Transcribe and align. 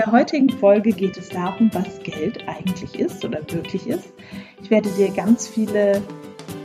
der 0.00 0.12
heutigen 0.12 0.48
Folge 0.48 0.92
geht 0.92 1.18
es 1.18 1.28
darum, 1.28 1.68
was 1.74 2.02
Geld 2.02 2.42
eigentlich 2.48 2.98
ist 2.98 3.22
oder 3.22 3.40
wirklich 3.52 3.86
ist. 3.86 4.14
Ich 4.62 4.70
werde 4.70 4.88
dir 4.96 5.10
ganz 5.10 5.46
viele 5.46 6.00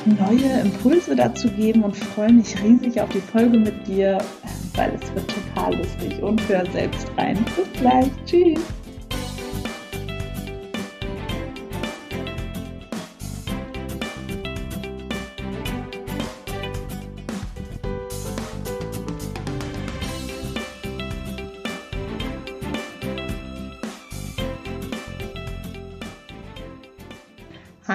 neue 0.06 0.62
Impulse 0.62 1.18
dazu 1.18 1.50
geben 1.50 1.84
und 1.84 1.98
freue 1.98 2.32
mich 2.32 2.56
riesig 2.64 3.02
auf 3.02 3.10
die 3.10 3.20
Folge 3.20 3.58
mit 3.58 3.86
dir, 3.88 4.20
weil 4.76 4.98
es 5.02 5.14
wird 5.14 5.30
total 5.30 5.76
lustig 5.76 6.24
und 6.24 6.48
hör 6.48 6.66
selbst 6.72 7.08
rein. 7.18 7.38
Bis 7.58 7.82
gleich. 7.82 8.10
Tschüss. 8.26 8.62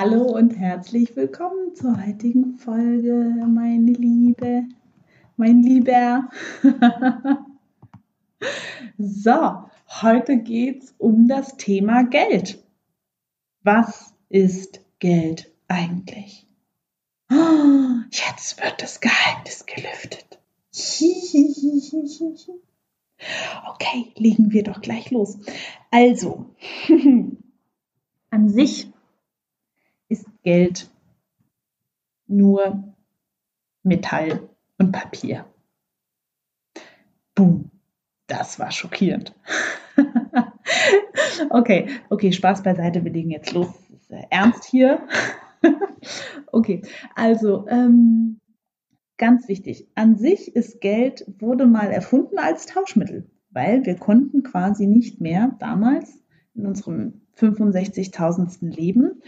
Hallo 0.03 0.23
und 0.23 0.57
herzlich 0.59 1.15
willkommen 1.15 1.75
zur 1.75 2.03
heutigen 2.07 2.57
Folge, 2.57 3.35
meine 3.47 3.93
Liebe, 3.93 4.63
mein 5.37 5.63
Lieber. 5.63 6.31
so, 8.97 9.65
heute 10.01 10.39
geht 10.39 10.85
es 10.85 10.95
um 10.97 11.29
das 11.29 11.59
Thema 11.59 12.05
Geld. 12.05 12.65
Was 13.63 14.15
ist 14.31 14.81
Geld 15.01 15.53
eigentlich? 15.69 16.47
jetzt 17.31 18.59
wird 18.59 18.81
das 18.81 19.03
Geheimnis 19.03 19.67
gelüftet. 19.67 20.41
okay, 23.69 24.13
legen 24.17 24.51
wir 24.51 24.63
doch 24.63 24.81
gleich 24.81 25.11
los. 25.11 25.39
Also, 25.91 26.55
an 28.31 28.49
sich 28.49 28.91
Geld 30.43 30.91
nur 32.27 32.95
Metall 33.83 34.49
und 34.79 34.93
Papier. 34.93 35.45
Boom, 37.35 37.71
das 38.27 38.59
war 38.59 38.71
schockierend. 38.71 39.35
okay, 41.51 41.89
okay, 42.09 42.33
Spaß 42.33 42.63
beiseite, 42.63 43.05
wir 43.05 43.13
legen 43.13 43.31
jetzt 43.31 43.53
los. 43.53 43.69
Äh, 44.09 44.25
ernst 44.31 44.65
hier. 44.65 45.07
okay, 46.53 46.83
also 47.15 47.67
ähm, 47.69 48.41
ganz 49.19 49.49
wichtig. 49.49 49.89
An 49.95 50.17
sich 50.17 50.55
ist 50.55 50.81
Geld, 50.81 51.25
wurde 51.39 51.67
mal 51.67 51.91
erfunden 51.91 52.39
als 52.39 52.67
Tauschmittel, 52.67 53.31
weil 53.51 53.85
wir 53.85 53.97
konnten 53.97 54.43
quasi 54.43 54.87
nicht 54.87 55.21
mehr 55.21 55.57
damals 55.61 56.23
in 56.55 56.67
unserem 56.67 57.21
65.000. 57.37 58.75
Leben 58.75 59.23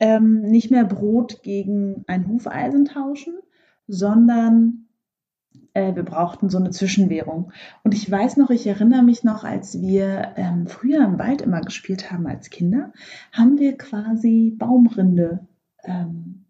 ähm, 0.00 0.42
nicht 0.42 0.70
mehr 0.70 0.84
Brot 0.84 1.42
gegen 1.42 2.04
ein 2.06 2.28
Hufeisen 2.28 2.84
tauschen, 2.84 3.34
sondern 3.86 4.88
äh, 5.74 5.94
wir 5.94 6.02
brauchten 6.02 6.50
so 6.50 6.58
eine 6.58 6.70
Zwischenwährung. 6.70 7.52
Und 7.84 7.94
ich 7.94 8.10
weiß 8.10 8.36
noch, 8.36 8.50
ich 8.50 8.66
erinnere 8.66 9.02
mich 9.02 9.24
noch, 9.24 9.44
als 9.44 9.80
wir 9.80 10.32
ähm, 10.36 10.66
früher 10.66 11.04
im 11.04 11.18
Wald 11.18 11.40
immer 11.40 11.60
gespielt 11.60 12.10
haben 12.10 12.26
als 12.26 12.50
Kinder, 12.50 12.92
haben 13.32 13.58
wir 13.58 13.76
quasi 13.76 14.54
Baumrinde 14.56 15.46
ähm, 15.84 16.44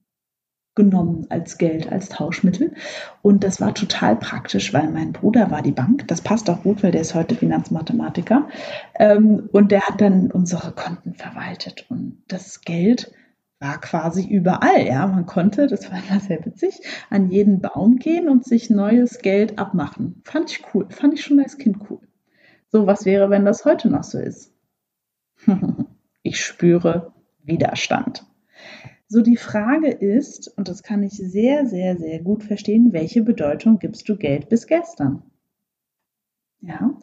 genommen 0.74 1.26
als 1.28 1.58
Geld, 1.58 1.90
als 1.90 2.08
Tauschmittel. 2.08 2.72
Und 3.20 3.42
das 3.42 3.60
war 3.60 3.74
total 3.74 4.14
praktisch, 4.14 4.72
weil 4.72 4.88
mein 4.88 5.12
Bruder 5.12 5.50
war 5.50 5.60
die 5.60 5.72
Bank. 5.72 6.06
Das 6.06 6.20
passt 6.20 6.48
auch 6.48 6.62
gut, 6.62 6.82
weil 6.82 6.92
der 6.92 7.00
ist 7.00 7.16
heute 7.16 7.34
Finanzmathematiker. 7.34 8.48
Ähm, 8.94 9.48
und 9.52 9.72
der 9.72 9.80
hat 9.82 10.00
dann 10.00 10.30
unsere 10.30 10.70
Konten 10.72 11.14
verwaltet. 11.14 11.86
Und 11.90 12.22
das 12.28 12.60
Geld 12.60 13.12
war 13.60 13.80
quasi 13.80 14.26
überall. 14.26 14.86
Ja, 14.86 15.06
man 15.06 15.26
konnte, 15.26 15.66
das 15.66 15.90
war 15.90 15.98
immer 16.08 16.20
sehr 16.20 16.44
witzig, 16.44 16.80
an 17.10 17.30
jeden 17.30 17.60
Baum 17.60 17.96
gehen 17.96 18.28
und 18.28 18.44
sich 18.44 18.70
neues 18.70 19.18
Geld 19.18 19.58
abmachen. 19.58 20.22
Fand 20.24 20.50
ich 20.50 20.62
cool, 20.72 20.86
fand 20.90 21.14
ich 21.14 21.22
schon 21.22 21.40
als 21.40 21.58
Kind 21.58 21.78
cool. 21.90 22.00
So, 22.68 22.86
was 22.86 23.04
wäre, 23.04 23.30
wenn 23.30 23.44
das 23.44 23.64
heute 23.64 23.88
noch 23.88 24.04
so 24.04 24.18
ist? 24.18 24.52
ich 26.22 26.40
spüre 26.40 27.12
Widerstand. 27.42 28.26
So, 29.08 29.22
die 29.22 29.38
Frage 29.38 29.88
ist, 29.88 30.48
und 30.58 30.68
das 30.68 30.82
kann 30.82 31.02
ich 31.02 31.14
sehr, 31.14 31.66
sehr, 31.66 31.96
sehr 31.96 32.20
gut 32.20 32.44
verstehen, 32.44 32.92
welche 32.92 33.22
Bedeutung 33.22 33.78
gibst 33.78 34.08
du 34.08 34.16
Geld 34.16 34.50
bis 34.50 34.66
gestern? 34.66 35.22
Ja, 36.60 36.94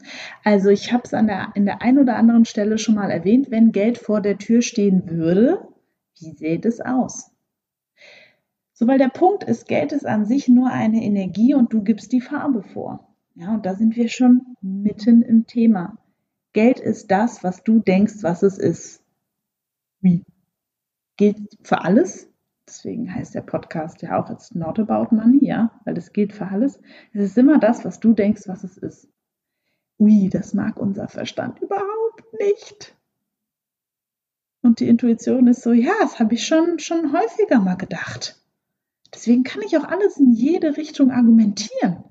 also 0.43 0.69
ich 0.69 0.93
habe 0.93 1.03
es 1.05 1.13
in 1.13 1.27
der 1.65 1.81
einen 1.81 1.97
oder 1.97 2.17
anderen 2.17 2.45
Stelle 2.45 2.77
schon 2.77 2.95
mal 2.95 3.09
erwähnt, 3.09 3.49
wenn 3.49 3.71
Geld 3.71 3.97
vor 3.97 4.21
der 4.21 4.37
Tür 4.37 4.61
stehen 4.61 5.09
würde, 5.09 5.67
wie 6.17 6.31
sieht 6.31 6.65
es 6.65 6.81
aus? 6.81 7.31
So, 8.73 8.87
weil 8.87 8.97
der 8.97 9.09
Punkt 9.09 9.43
ist, 9.43 9.67
Geld 9.67 9.93
ist 9.93 10.05
an 10.05 10.25
sich 10.25 10.47
nur 10.47 10.69
eine 10.69 11.03
Energie 11.03 11.53
und 11.53 11.71
du 11.71 11.81
gibst 11.81 12.11
die 12.11 12.21
Farbe 12.21 12.61
vor. 12.61 13.15
Ja, 13.35 13.53
und 13.53 13.65
da 13.65 13.75
sind 13.75 13.95
wir 13.95 14.09
schon 14.09 14.55
mitten 14.61 15.21
im 15.21 15.47
Thema. 15.47 15.97
Geld 16.53 16.79
ist 16.79 17.11
das, 17.11 17.43
was 17.43 17.63
du 17.63 17.79
denkst, 17.79 18.15
was 18.21 18.43
es 18.43 18.57
ist. 18.57 19.03
Wie? 20.01 20.23
Gilt 21.17 21.57
für 21.63 21.81
alles? 21.81 22.29
Deswegen 22.67 23.13
heißt 23.13 23.35
der 23.35 23.41
Podcast 23.41 24.01
ja 24.01 24.19
auch 24.19 24.29
It's 24.29 24.55
not 24.55 24.79
about 24.79 25.13
money, 25.15 25.45
ja, 25.45 25.71
weil 25.85 25.97
es 25.97 26.13
gilt 26.13 26.33
für 26.33 26.47
alles. 26.47 26.79
Es 27.13 27.21
ist 27.21 27.37
immer 27.37 27.59
das, 27.59 27.85
was 27.85 27.99
du 27.99 28.13
denkst, 28.13 28.43
was 28.47 28.63
es 28.63 28.77
ist. 28.77 29.07
Ui, 29.99 30.29
das 30.29 30.53
mag 30.53 30.77
unser 30.77 31.07
Verstand 31.07 31.61
überhaupt 31.61 32.23
nicht. 32.39 32.95
Und 34.65 34.79
die 34.79 34.87
Intuition 34.87 35.45
ist 35.45 35.61
so, 35.61 35.73
ja, 35.73 35.93
das 36.01 36.19
habe 36.19 36.33
ich 36.33 36.47
schon, 36.47 36.79
schon 36.79 37.13
häufiger 37.13 37.59
mal 37.59 37.75
gedacht. 37.75 38.41
Deswegen 39.13 39.43
kann 39.43 39.61
ich 39.61 39.77
auch 39.77 39.83
alles 39.83 40.17
in 40.17 40.31
jede 40.31 40.75
Richtung 40.75 41.11
argumentieren. 41.11 42.03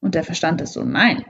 Und 0.00 0.14
der 0.16 0.24
Verstand 0.24 0.60
ist 0.60 0.72
so, 0.72 0.82
nein, 0.82 1.24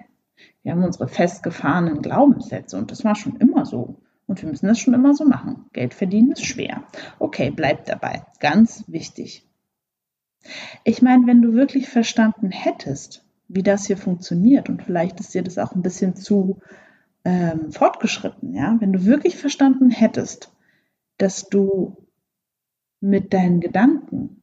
wir 0.62 0.72
haben 0.72 0.82
unsere 0.82 1.08
festgefahrenen 1.08 2.00
Glaubenssätze 2.00 2.78
und 2.78 2.90
das 2.90 3.04
war 3.04 3.16
schon 3.16 3.36
immer 3.36 3.66
so. 3.66 3.96
Und 4.26 4.40
wir 4.40 4.48
müssen 4.48 4.66
das 4.66 4.78
schon 4.78 4.94
immer 4.94 5.14
so 5.14 5.26
machen. 5.26 5.66
Geld 5.74 5.92
verdienen 5.92 6.32
ist 6.32 6.46
schwer. 6.46 6.84
Okay, 7.18 7.52
bleib 7.54 7.84
dabei. 7.84 8.24
Ganz 8.40 8.84
wichtig. 8.86 9.46
Ich 10.84 11.02
meine, 11.02 11.26
wenn 11.26 11.42
du 11.42 11.52
wirklich 11.52 11.90
verstanden 11.90 12.50
hättest, 12.50 13.22
wie 13.48 13.62
das 13.62 13.86
hier 13.86 13.98
funktioniert 13.98 14.70
und 14.70 14.82
vielleicht 14.82 15.20
ist 15.20 15.34
dir 15.34 15.42
das 15.42 15.58
auch 15.58 15.74
ein 15.74 15.82
bisschen 15.82 16.16
zu 16.16 16.62
ähm, 17.24 17.72
fortgeschritten, 17.72 18.54
ja, 18.54 18.76
wenn 18.80 18.92
du 18.92 19.04
wirklich 19.04 19.36
verstanden 19.36 19.90
hättest, 19.90 20.52
dass 21.18 21.48
du 21.48 21.96
mit 23.00 23.32
deinen 23.32 23.60
Gedanken 23.60 24.42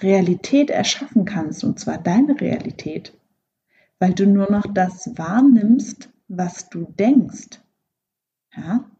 Realität 0.00 0.70
erschaffen 0.70 1.24
kannst, 1.24 1.64
und 1.64 1.80
zwar 1.80 1.98
deine 1.98 2.40
Realität, 2.40 3.16
weil 3.98 4.12
du 4.12 4.26
nur 4.26 4.50
noch 4.50 4.66
das 4.72 5.16
wahrnimmst, 5.16 6.10
was 6.28 6.68
du 6.68 6.84
denkst, 6.98 7.60
ja, 8.54 8.90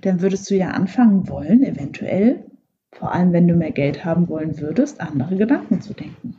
dann 0.00 0.20
würdest 0.20 0.50
du 0.50 0.56
ja 0.56 0.70
anfangen 0.70 1.28
wollen, 1.28 1.62
eventuell, 1.62 2.44
vor 2.92 3.12
allem 3.12 3.32
wenn 3.32 3.46
du 3.46 3.54
mehr 3.54 3.72
Geld 3.72 4.04
haben 4.04 4.28
wollen 4.28 4.58
würdest, 4.58 5.00
andere 5.00 5.36
Gedanken 5.36 5.80
zu 5.80 5.94
denken. 5.94 6.36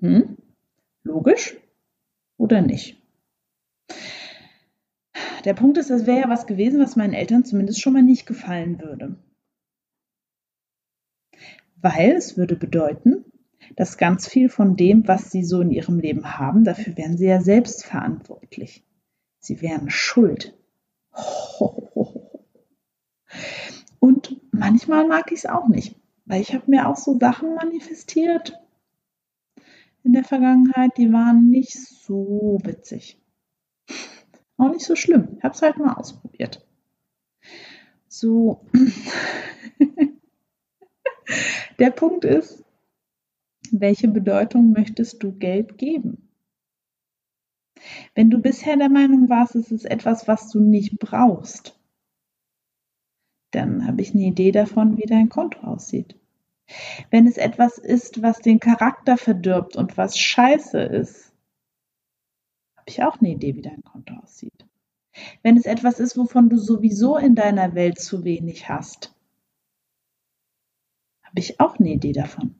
Hm? 0.00 0.36
Logisch 1.02 1.56
oder 2.36 2.60
nicht? 2.60 3.03
Der 5.44 5.54
Punkt 5.54 5.76
ist, 5.76 5.90
das 5.90 6.06
wäre 6.06 6.20
ja 6.20 6.28
was 6.28 6.46
gewesen, 6.46 6.80
was 6.80 6.96
meinen 6.96 7.12
Eltern 7.12 7.44
zumindest 7.44 7.80
schon 7.80 7.92
mal 7.92 8.02
nicht 8.02 8.26
gefallen 8.26 8.80
würde. 8.80 9.16
Weil 11.76 12.12
es 12.12 12.38
würde 12.38 12.56
bedeuten, 12.56 13.24
dass 13.76 13.98
ganz 13.98 14.26
viel 14.26 14.48
von 14.48 14.76
dem, 14.76 15.06
was 15.06 15.30
sie 15.30 15.44
so 15.44 15.60
in 15.60 15.70
ihrem 15.70 15.98
Leben 15.98 16.38
haben, 16.38 16.64
dafür 16.64 16.96
wären 16.96 17.18
sie 17.18 17.26
ja 17.26 17.40
selbst 17.42 17.84
verantwortlich. 17.84 18.82
Sie 19.38 19.60
wären 19.60 19.90
schuld. 19.90 20.56
Und 23.98 24.40
manchmal 24.50 25.06
mag 25.06 25.30
ich 25.30 25.40
es 25.40 25.46
auch 25.46 25.68
nicht, 25.68 25.96
weil 26.24 26.40
ich 26.40 26.54
habe 26.54 26.70
mir 26.70 26.88
auch 26.88 26.96
so 26.96 27.18
Sachen 27.18 27.54
manifestiert 27.54 28.58
in 30.02 30.12
der 30.12 30.24
Vergangenheit, 30.24 30.92
die 30.96 31.12
waren 31.12 31.50
nicht 31.50 31.72
so 31.72 32.58
witzig. 32.62 33.18
Auch 34.56 34.70
nicht 34.70 34.84
so 34.84 34.94
schlimm. 34.96 35.36
Ich 35.38 35.44
habe 35.44 35.54
es 35.54 35.62
halt 35.62 35.78
mal 35.78 35.94
ausprobiert. 35.94 36.64
So. 38.08 38.64
Der 41.78 41.90
Punkt 41.90 42.24
ist, 42.24 42.64
welche 43.72 44.08
Bedeutung 44.08 44.72
möchtest 44.72 45.22
du 45.22 45.32
Geld 45.32 45.78
geben? 45.78 46.28
Wenn 48.14 48.30
du 48.30 48.38
bisher 48.38 48.76
der 48.76 48.88
Meinung 48.88 49.28
warst, 49.28 49.56
es 49.56 49.72
ist 49.72 49.84
etwas, 49.84 50.28
was 50.28 50.50
du 50.50 50.60
nicht 50.60 50.98
brauchst, 50.98 51.78
dann 53.50 53.86
habe 53.86 54.00
ich 54.00 54.14
eine 54.14 54.22
Idee 54.24 54.52
davon, 54.52 54.96
wie 54.96 55.06
dein 55.06 55.28
Konto 55.28 55.60
aussieht. 55.60 56.16
Wenn 57.10 57.26
es 57.26 57.36
etwas 57.36 57.78
ist, 57.78 58.22
was 58.22 58.38
den 58.38 58.58
Charakter 58.60 59.16
verdirbt 59.16 59.76
und 59.76 59.96
was 59.96 60.18
scheiße 60.18 60.80
ist, 60.80 61.33
habe 62.84 62.90
ich 62.90 63.02
auch 63.02 63.18
eine 63.18 63.30
Idee, 63.30 63.56
wie 63.56 63.62
dein 63.62 63.82
Konto 63.82 64.12
aussieht. 64.22 64.66
Wenn 65.42 65.56
es 65.56 65.64
etwas 65.64 66.00
ist, 66.00 66.18
wovon 66.18 66.50
du 66.50 66.58
sowieso 66.58 67.16
in 67.16 67.34
deiner 67.34 67.74
Welt 67.74 67.98
zu 67.98 68.24
wenig 68.24 68.68
hast, 68.68 69.14
habe 71.22 71.38
ich 71.38 71.60
auch 71.60 71.78
eine 71.78 71.92
Idee 71.92 72.12
davon. 72.12 72.56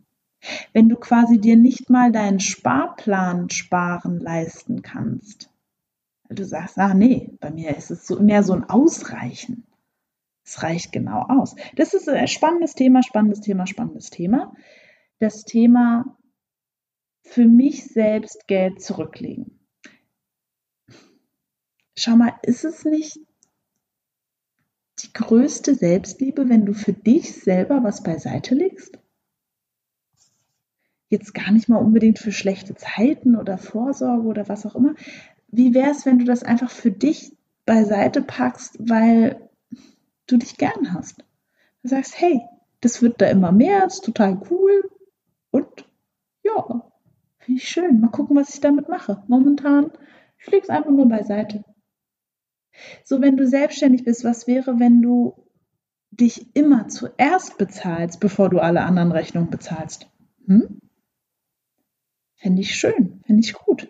Wenn 0.72 0.88
du 0.88 0.96
quasi 0.96 1.38
dir 1.38 1.56
nicht 1.56 1.90
mal 1.90 2.10
deinen 2.10 2.40
Sparplan 2.40 3.50
sparen 3.50 4.18
leisten 4.18 4.80
kannst, 4.80 5.50
weil 6.22 6.36
du 6.36 6.44
sagst, 6.46 6.78
ah 6.78 6.94
nee, 6.94 7.36
bei 7.40 7.50
mir 7.50 7.76
ist 7.76 7.90
es 7.90 8.06
so, 8.06 8.18
mehr 8.18 8.42
so 8.42 8.54
ein 8.54 8.64
Ausreichen. 8.64 9.66
Es 10.42 10.62
reicht 10.62 10.90
genau 10.90 11.20
aus. 11.28 11.54
Das 11.76 11.92
ist 11.92 12.08
ein 12.08 12.28
spannendes 12.28 12.74
Thema, 12.74 13.02
spannendes 13.02 13.40
Thema, 13.40 13.66
spannendes 13.66 14.08
Thema. 14.08 14.54
Das 15.18 15.44
Thema 15.44 16.16
für 17.22 17.46
mich 17.46 17.84
selbst 17.84 18.46
Geld 18.46 18.80
zurücklegen. 18.80 19.63
Schau 21.96 22.16
mal, 22.16 22.32
ist 22.42 22.64
es 22.64 22.84
nicht 22.84 23.20
die 25.00 25.12
größte 25.12 25.74
Selbstliebe, 25.74 26.48
wenn 26.48 26.66
du 26.66 26.74
für 26.74 26.92
dich 26.92 27.34
selber 27.34 27.82
was 27.82 28.02
beiseite 28.02 28.54
legst? 28.54 28.98
Jetzt 31.08 31.34
gar 31.34 31.52
nicht 31.52 31.68
mal 31.68 31.76
unbedingt 31.76 32.18
für 32.18 32.32
schlechte 32.32 32.74
Zeiten 32.74 33.36
oder 33.36 33.58
Vorsorge 33.58 34.26
oder 34.26 34.48
was 34.48 34.66
auch 34.66 34.74
immer. 34.74 34.94
Wie 35.48 35.74
wäre 35.74 35.90
es, 35.90 36.04
wenn 36.06 36.18
du 36.18 36.24
das 36.24 36.42
einfach 36.42 36.70
für 36.70 36.90
dich 36.90 37.36
beiseite 37.66 38.22
packst, 38.22 38.76
weil 38.80 39.48
du 40.26 40.36
dich 40.36 40.56
gern 40.56 40.92
hast? 40.92 41.24
Du 41.82 41.88
sagst, 41.88 42.20
hey, 42.20 42.40
das 42.80 43.02
wird 43.02 43.20
da 43.20 43.26
immer 43.26 43.52
mehr, 43.52 43.86
ist 43.86 44.04
total 44.04 44.40
cool 44.50 44.90
und 45.50 45.86
ja, 46.42 46.90
finde 47.38 47.60
ich 47.60 47.68
schön. 47.68 48.00
Mal 48.00 48.08
gucken, 48.08 48.36
was 48.36 48.52
ich 48.54 48.60
damit 48.60 48.88
mache. 48.88 49.22
Momentan, 49.28 49.92
ich 50.38 50.46
lege 50.46 50.64
es 50.64 50.70
einfach 50.70 50.90
nur 50.90 51.08
beiseite. 51.08 51.64
So, 53.04 53.20
wenn 53.20 53.36
du 53.36 53.46
selbstständig 53.46 54.04
bist, 54.04 54.24
was 54.24 54.46
wäre, 54.46 54.78
wenn 54.78 55.02
du 55.02 55.34
dich 56.10 56.54
immer 56.54 56.88
zuerst 56.88 57.58
bezahlst, 57.58 58.20
bevor 58.20 58.50
du 58.50 58.60
alle 58.60 58.82
anderen 58.82 59.12
Rechnungen 59.12 59.50
bezahlst? 59.50 60.08
Hm? 60.46 60.80
Fände 62.36 62.62
ich 62.62 62.74
schön, 62.74 63.22
fände 63.26 63.40
ich 63.40 63.54
gut. 63.54 63.88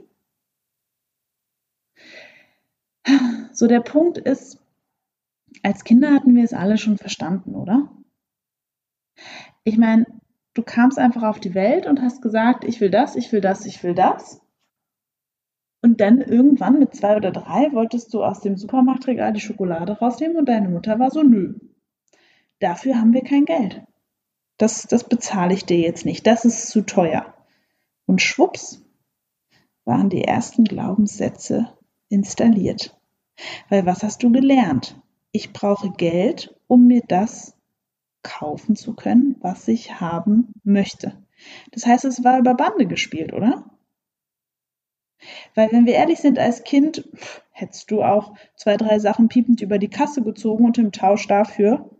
So, 3.52 3.66
der 3.69 3.81
Punkt 3.81 4.19
ist, 4.19 4.58
als 5.62 5.84
Kinder 5.84 6.12
hatten 6.12 6.34
wir 6.34 6.42
es 6.42 6.52
alle 6.52 6.78
schon 6.78 6.98
verstanden, 6.98 7.54
oder? 7.54 7.88
Ich 9.62 9.78
meine, 9.78 10.06
du 10.54 10.62
kamst 10.62 10.98
einfach 10.98 11.22
auf 11.22 11.40
die 11.40 11.54
Welt 11.54 11.86
und 11.86 12.02
hast 12.02 12.20
gesagt, 12.20 12.64
ich 12.64 12.81
will 12.81 12.90
das, 12.90 13.16
ich 13.16 13.31
will 13.32 13.40
das, 13.40 13.64
ich 13.66 13.82
will 13.84 13.94
das. 13.94 14.40
Und 15.84 16.00
dann 16.00 16.22
irgendwann 16.22 16.78
mit 16.78 16.94
zwei 16.94 17.14
oder 17.14 17.31
drei 17.31 17.70
wolltest 17.75 18.14
du 18.14 18.25
aus 18.25 18.40
dem 18.40 18.56
Supermarktregal 18.56 19.34
die 19.34 19.40
Schokolade 19.40 19.92
rausnehmen 19.92 20.38
und 20.38 20.48
deine 20.48 20.70
Mutter 20.70 20.98
war 20.98 21.10
so, 21.10 21.22
nö. 21.22 21.56
Dafür 22.58 22.98
haben 22.98 23.12
wir 23.12 23.20
kein 23.20 23.44
Geld. 23.44 23.82
Das, 24.56 24.84
das 24.84 25.04
bezahle 25.04 25.52
ich 25.52 25.66
dir 25.66 25.78
jetzt 25.78 26.06
nicht. 26.06 26.26
Das 26.26 26.46
ist 26.46 26.69
zu 26.69 26.86
teuer. 26.86 27.34
Und 28.06 28.22
schwupps 28.22 28.82
waren 29.84 30.08
die 30.08 30.25
ersten 30.25 30.64
Glaubenssätze 30.64 31.69
installiert. 32.08 32.98
Weil 33.69 33.84
was 33.84 34.02
hast 34.02 34.22
du 34.22 34.32
gelernt? 34.32 34.98
Ich 35.32 35.52
brauche 35.52 35.90
Geld, 35.90 36.58
um 36.66 36.86
mir 36.86 37.02
das 37.06 37.58
kaufen 38.22 38.75
zu 38.75 38.94
können, 38.94 39.36
was 39.40 39.69
ich 39.69 40.00
haben 40.00 40.54
möchte. 40.62 41.22
Das 41.72 41.84
heißt, 41.84 42.06
es 42.06 42.25
war 42.25 42.38
über 42.38 42.54
Bande 42.54 42.86
gespielt, 42.86 43.34
oder? 43.34 43.66
Weil 45.54 45.70
wenn 45.72 45.86
wir 45.86 45.94
ehrlich 45.94 46.18
sind, 46.18 46.38
als 46.38 46.64
Kind 46.64 47.08
hättest 47.50 47.90
du 47.90 48.02
auch 48.02 48.34
zwei, 48.56 48.76
drei 48.76 48.98
Sachen 48.98 49.28
piepend 49.28 49.60
über 49.60 49.78
die 49.78 49.88
Kasse 49.88 50.22
gezogen 50.22 50.64
und 50.64 50.78
im 50.78 50.92
Tausch 50.92 51.26
dafür 51.26 51.90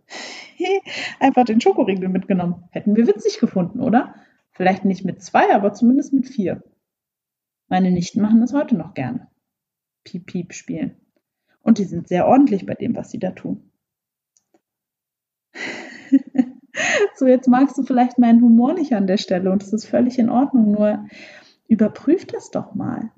einfach 1.19 1.45
den 1.45 1.61
Schokoriegel 1.61 2.09
mitgenommen. 2.09 2.63
Hätten 2.71 2.95
wir 2.95 3.07
witzig 3.07 3.39
gefunden, 3.39 3.81
oder? 3.81 4.15
Vielleicht 4.51 4.85
nicht 4.85 5.05
mit 5.05 5.21
zwei, 5.21 5.53
aber 5.53 5.73
zumindest 5.73 6.13
mit 6.13 6.27
vier. 6.27 6.63
Meine 7.67 7.91
Nichten 7.91 8.21
machen 8.21 8.41
das 8.41 8.53
heute 8.53 8.75
noch 8.75 8.93
gerne. 8.93 9.27
Piep, 10.03 10.27
piep 10.27 10.53
spielen. 10.53 10.95
Und 11.61 11.79
die 11.79 11.85
sind 11.85 12.07
sehr 12.07 12.27
ordentlich 12.27 12.65
bei 12.65 12.75
dem, 12.75 12.95
was 12.95 13.09
sie 13.09 13.19
da 13.19 13.31
tun. 13.31 13.71
so, 17.15 17.25
jetzt 17.25 17.47
magst 17.47 17.77
du 17.77 17.83
vielleicht 17.83 18.19
meinen 18.19 18.41
Humor 18.41 18.73
nicht 18.73 18.93
an 18.93 19.07
der 19.07 19.17
Stelle 19.17 19.51
und 19.51 19.61
das 19.61 19.73
ist 19.73 19.85
völlig 19.85 20.19
in 20.19 20.29
Ordnung, 20.29 20.71
nur 20.71 21.07
Überprüf 21.67 22.25
das 22.25 22.51
doch 22.51 22.75
mal. 22.75 23.11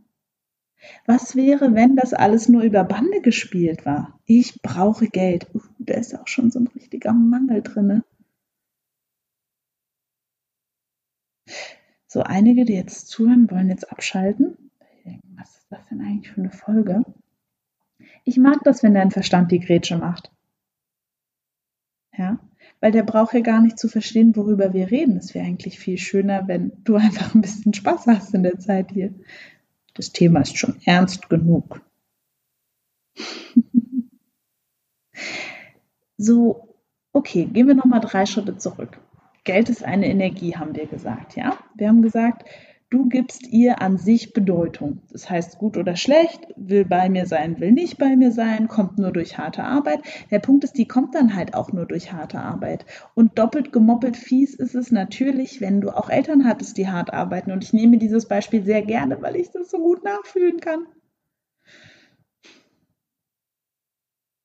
Was 1.05 1.35
wäre, 1.35 1.73
wenn 1.73 1.95
das 1.95 2.13
alles 2.13 2.49
nur 2.49 2.61
über 2.61 2.83
Bande 2.83 3.21
gespielt 3.21 3.85
war? 3.85 4.19
Ich 4.25 4.61
brauche 4.61 5.07
Geld. 5.07 5.47
Uh, 5.53 5.61
da 5.79 5.95
ist 5.95 6.17
auch 6.17 6.27
schon 6.27 6.51
so 6.51 6.59
ein 6.59 6.67
richtiger 6.67 7.13
Mangel 7.13 7.61
drin. 7.61 8.03
So, 12.07 12.21
einige, 12.21 12.65
die 12.65 12.73
jetzt 12.73 13.07
zuhören, 13.07 13.49
wollen 13.51 13.69
jetzt 13.69 13.91
abschalten. 13.91 14.71
Was 15.35 15.57
ist 15.57 15.67
das 15.71 15.85
denn 15.89 16.01
eigentlich 16.01 16.31
für 16.31 16.41
eine 16.41 16.51
Folge? 16.51 17.03
Ich 18.23 18.37
mag 18.37 18.63
das, 18.63 18.83
wenn 18.83 18.93
dein 18.93 19.11
Verstand 19.11 19.51
die 19.51 19.59
Grätsche 19.59 19.97
macht. 19.97 20.31
Ja, 22.17 22.39
weil 22.79 22.91
der 22.91 23.03
braucht 23.03 23.33
ja 23.33 23.39
gar 23.41 23.61
nicht 23.61 23.79
zu 23.79 23.87
verstehen, 23.87 24.35
worüber 24.35 24.73
wir 24.73 24.91
reden. 24.91 25.17
Es 25.17 25.33
wäre 25.33 25.45
eigentlich 25.45 25.79
viel 25.79 25.97
schöner, 25.97 26.47
wenn 26.47 26.71
du 26.83 26.95
einfach 26.97 27.33
ein 27.33 27.41
bisschen 27.41 27.73
Spaß 27.73 28.07
hast 28.07 28.33
in 28.33 28.43
der 28.43 28.59
Zeit 28.59 28.91
hier. 28.91 29.13
Das 29.93 30.11
Thema 30.11 30.41
ist 30.41 30.57
schon 30.57 30.79
ernst 30.85 31.29
genug. 31.29 31.81
so, 36.17 36.75
okay, 37.13 37.45
gehen 37.45 37.67
wir 37.67 37.75
nochmal 37.75 38.01
drei 38.01 38.25
Schritte 38.25 38.57
zurück. 38.57 38.99
Geld 39.43 39.69
ist 39.69 39.83
eine 39.83 40.07
Energie, 40.07 40.55
haben 40.55 40.75
wir 40.75 40.85
gesagt, 40.87 41.35
ja? 41.35 41.57
Wir 41.75 41.87
haben 41.87 42.01
gesagt, 42.01 42.47
Du 42.89 43.09
gibst 43.09 43.45
ihr 43.47 43.81
an 43.81 43.97
sich 43.97 44.31
Bedeutung. 44.31 45.01
Das 45.11 45.29
heißt, 45.29 45.57
gut 45.57 45.75
oder 45.75 45.97
schlecht, 45.97 46.47
will 46.55 46.85
bei 46.85 47.09
mir 47.09 47.25
sein, 47.25 47.59
will 47.59 47.73
nicht 47.73 47.97
bei 47.97 48.15
mir 48.15 48.31
sein, 48.31 48.69
kommt 48.69 48.97
nur 48.97 49.11
durch 49.11 49.37
harte 49.37 49.63
Arbeit. 49.63 49.99
Der 50.31 50.39
Punkt 50.39 50.63
ist, 50.63 50.77
die 50.77 50.87
kommt 50.87 51.13
dann 51.13 51.35
halt 51.35 51.53
auch 51.53 51.73
nur 51.73 51.85
durch 51.85 52.13
harte 52.13 52.39
Arbeit. 52.39 52.85
Und 53.13 53.37
doppelt 53.37 53.73
gemoppelt 53.73 54.15
fies 54.15 54.53
ist 54.53 54.73
es 54.73 54.89
natürlich, 54.91 55.59
wenn 55.59 55.81
du 55.81 55.89
auch 55.89 56.09
Eltern 56.09 56.45
hattest, 56.45 56.77
die 56.77 56.87
hart 56.87 57.13
arbeiten. 57.13 57.51
Und 57.51 57.63
ich 57.65 57.73
nehme 57.73 57.97
dieses 57.97 58.25
Beispiel 58.25 58.63
sehr 58.63 58.81
gerne, 58.83 59.21
weil 59.21 59.35
ich 59.35 59.51
das 59.51 59.69
so 59.69 59.79
gut 59.79 60.05
nachfühlen 60.05 60.61
kann. 60.61 60.85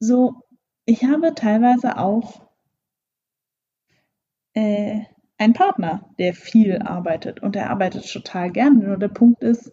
So, 0.01 0.43
ich 0.85 1.05
habe 1.05 1.35
teilweise 1.35 1.97
auch 1.99 2.49
äh, 4.55 5.05
ein 5.43 5.55
Partner, 5.55 6.09
der 6.21 6.35
viel 6.35 6.79
arbeitet 6.79 7.43
und 7.43 7.57
er 7.57 7.71
arbeitet 7.71 8.11
total 8.11 8.53
gerne. 8.53 8.79
Nur 8.79 8.97
der 8.97 9.09
Punkt 9.09 9.43
ist, 9.43 9.73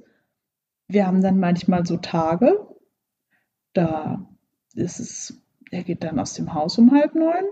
wir 0.88 1.06
haben 1.06 1.22
dann 1.22 1.40
manchmal 1.40 1.86
so 1.86 1.98
Tage, 1.98 2.68
da 3.74 4.28
ist 4.74 5.00
es, 5.00 5.44
er 5.70 5.84
geht 5.84 6.04
dann 6.04 6.20
aus 6.20 6.34
dem 6.34 6.56
Haus 6.56 6.80
um 6.80 6.92
halb 6.92 7.14
neun 7.14 7.46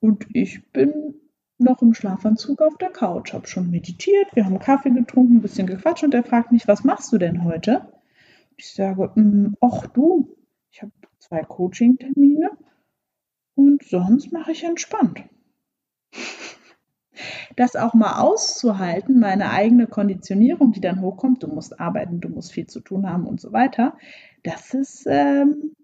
und 0.00 0.24
ich 0.32 0.72
bin 0.72 1.14
noch 1.58 1.82
im 1.82 1.92
Schlafanzug 1.92 2.62
auf 2.62 2.78
der 2.78 2.88
Couch, 2.88 3.34
habe 3.34 3.46
schon 3.46 3.70
meditiert, 3.70 4.34
wir 4.34 4.46
haben 4.46 4.58
Kaffee 4.58 4.90
getrunken, 4.90 5.36
ein 5.36 5.42
bisschen 5.42 5.66
gequatscht 5.66 6.04
und 6.04 6.14
er 6.14 6.24
fragt 6.24 6.50
mich, 6.50 6.66
was 6.66 6.82
machst 6.82 7.12
du 7.12 7.18
denn 7.18 7.44
heute? 7.44 7.92
Ich 8.56 8.72
sage, 8.72 9.12
ach 9.60 9.86
du, 9.88 10.34
ich 10.70 10.80
habe 10.80 10.92
zwei 11.18 11.42
Coaching-Termine 11.42 12.52
und 13.54 13.82
sonst 13.82 14.32
mache 14.32 14.52
ich 14.52 14.64
entspannt 14.64 15.22
das 17.56 17.76
auch 17.76 17.94
mal 17.94 18.20
auszuhalten, 18.20 19.18
meine 19.18 19.50
eigene 19.50 19.86
Konditionierung, 19.86 20.72
die 20.72 20.80
dann 20.80 21.00
hochkommt, 21.00 21.42
du 21.42 21.48
musst 21.48 21.80
arbeiten, 21.80 22.20
du 22.20 22.28
musst 22.28 22.52
viel 22.52 22.66
zu 22.66 22.80
tun 22.80 23.08
haben 23.08 23.26
und 23.26 23.40
so 23.40 23.52
weiter, 23.52 23.96
das 24.42 24.74
ist, 24.74 25.06
ähm, 25.06 25.74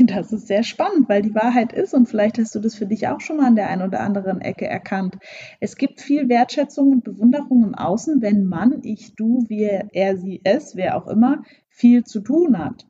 das 0.00 0.32
ist 0.32 0.46
sehr 0.46 0.62
spannend, 0.62 1.08
weil 1.08 1.22
die 1.22 1.34
Wahrheit 1.34 1.72
ist, 1.72 1.94
und 1.94 2.08
vielleicht 2.08 2.38
hast 2.38 2.54
du 2.54 2.60
das 2.60 2.74
für 2.74 2.86
dich 2.86 3.08
auch 3.08 3.20
schon 3.20 3.36
mal 3.36 3.46
an 3.46 3.56
der 3.56 3.68
einen 3.68 3.82
oder 3.82 4.00
anderen 4.00 4.40
Ecke 4.40 4.66
erkannt. 4.66 5.18
Es 5.60 5.76
gibt 5.76 6.00
viel 6.00 6.28
Wertschätzung 6.28 6.92
und 6.92 7.04
Bewunderung 7.04 7.64
im 7.64 7.74
Außen, 7.74 8.20
wenn 8.20 8.44
man, 8.44 8.80
ich, 8.82 9.14
du, 9.14 9.44
wir, 9.48 9.88
er, 9.92 10.16
sie, 10.16 10.40
es, 10.44 10.74
wer 10.76 10.96
auch 10.96 11.06
immer, 11.06 11.42
viel 11.68 12.04
zu 12.04 12.20
tun 12.20 12.58
hat. 12.58 12.86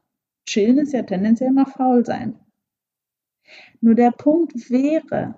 Chillen 0.47 0.79
ist 0.79 0.93
ja 0.93 1.03
tendenziell 1.03 1.51
immer 1.51 1.67
faul 1.67 2.05
sein. 2.05 2.39
Nur 3.81 3.95
der 3.95 4.11
Punkt 4.11 4.71
wäre, 4.71 5.35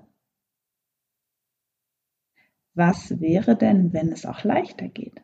was 2.76 3.20
wäre 3.20 3.56
denn, 3.56 3.92
wenn 3.92 4.12
es 4.12 4.24
auch 4.24 4.44
leichter 4.44 4.88
geht? 4.88 5.22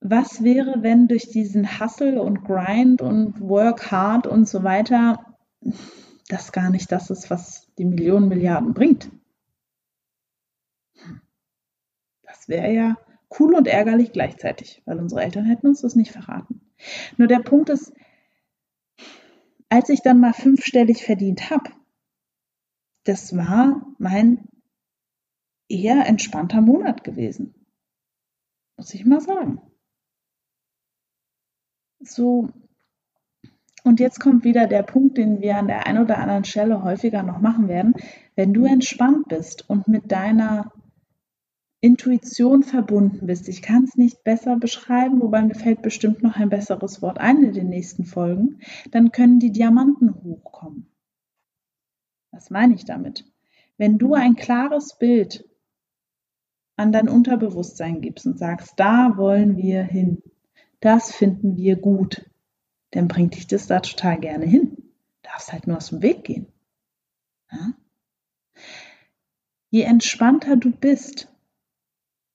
Was 0.00 0.42
wäre, 0.42 0.82
wenn 0.82 1.08
durch 1.08 1.30
diesen 1.30 1.80
Hustle 1.80 2.20
und 2.20 2.44
Grind 2.44 3.00
und 3.00 3.40
Work 3.40 3.90
hard 3.90 4.26
und 4.26 4.48
so 4.48 4.62
weiter 4.62 5.36
das 6.28 6.52
gar 6.52 6.70
nicht 6.70 6.90
das 6.92 7.10
ist, 7.10 7.30
was 7.30 7.72
die 7.78 7.84
Millionen 7.84 8.28
Milliarden 8.28 8.74
bringt? 8.74 9.10
Das 12.22 12.48
wäre 12.48 12.72
ja 12.72 12.96
Cool 13.38 13.54
und 13.54 13.66
ärgerlich 13.66 14.12
gleichzeitig, 14.12 14.82
weil 14.84 14.98
unsere 14.98 15.22
Eltern 15.22 15.44
hätten 15.44 15.66
uns 15.66 15.82
das 15.82 15.96
nicht 15.96 16.12
verraten. 16.12 16.60
Nur 17.16 17.28
der 17.28 17.40
Punkt 17.40 17.70
ist, 17.70 17.92
als 19.68 19.88
ich 19.88 20.02
dann 20.02 20.20
mal 20.20 20.32
fünfstellig 20.32 21.04
verdient 21.04 21.50
habe, 21.50 21.70
das 23.06 23.36
war 23.36 23.86
mein 23.98 24.48
eher 25.68 26.06
entspannter 26.06 26.60
Monat 26.60 27.04
gewesen. 27.04 27.54
Muss 28.76 28.94
ich 28.94 29.04
mal 29.04 29.20
sagen. 29.20 29.60
So, 32.00 32.50
und 33.86 34.00
jetzt 34.00 34.18
kommt 34.18 34.42
wieder 34.42 34.66
der 34.66 34.82
Punkt, 34.82 35.16
den 35.16 35.40
wir 35.40 35.56
an 35.56 35.68
der 35.68 35.86
einen 35.86 36.02
oder 36.02 36.18
anderen 36.18 36.44
Stelle 36.44 36.82
häufiger 36.82 37.22
noch 37.22 37.40
machen 37.40 37.68
werden. 37.68 37.94
Wenn 38.34 38.52
du 38.52 38.64
entspannt 38.64 39.28
bist 39.28 39.70
und 39.70 39.86
mit 39.86 40.10
deiner 40.10 40.72
Intuition 41.80 42.64
verbunden 42.64 43.28
bist, 43.28 43.48
ich 43.48 43.62
kann 43.62 43.84
es 43.84 43.96
nicht 43.96 44.24
besser 44.24 44.56
beschreiben, 44.56 45.20
wobei 45.20 45.42
mir 45.42 45.54
fällt 45.54 45.82
bestimmt 45.82 46.24
noch 46.24 46.34
ein 46.34 46.48
besseres 46.48 47.00
Wort 47.00 47.18
ein 47.18 47.44
in 47.44 47.52
den 47.52 47.68
nächsten 47.68 48.04
Folgen, 48.04 48.58
dann 48.90 49.12
können 49.12 49.38
die 49.38 49.52
Diamanten 49.52 50.14
hochkommen. 50.16 50.88
Was 52.36 52.50
meine 52.50 52.74
ich 52.74 52.84
damit? 52.84 53.24
Wenn 53.78 53.96
du 53.96 54.12
ein 54.12 54.36
klares 54.36 54.98
Bild 54.98 55.48
an 56.76 56.92
dein 56.92 57.08
Unterbewusstsein 57.08 58.02
gibst 58.02 58.26
und 58.26 58.38
sagst, 58.38 58.74
da 58.76 59.16
wollen 59.16 59.56
wir 59.56 59.82
hin, 59.82 60.22
das 60.80 61.14
finden 61.14 61.56
wir 61.56 61.76
gut, 61.76 62.30
dann 62.90 63.08
bringt 63.08 63.36
dich 63.36 63.46
das 63.46 63.66
da 63.66 63.80
total 63.80 64.20
gerne 64.20 64.44
hin. 64.44 64.76
Du 64.76 65.30
darfst 65.30 65.50
halt 65.50 65.66
nur 65.66 65.78
aus 65.78 65.88
dem 65.88 66.02
Weg 66.02 66.24
gehen. 66.24 66.46
Ja? 67.50 67.72
Je 69.70 69.82
entspannter 69.82 70.56
du 70.56 70.70
bist, 70.70 71.34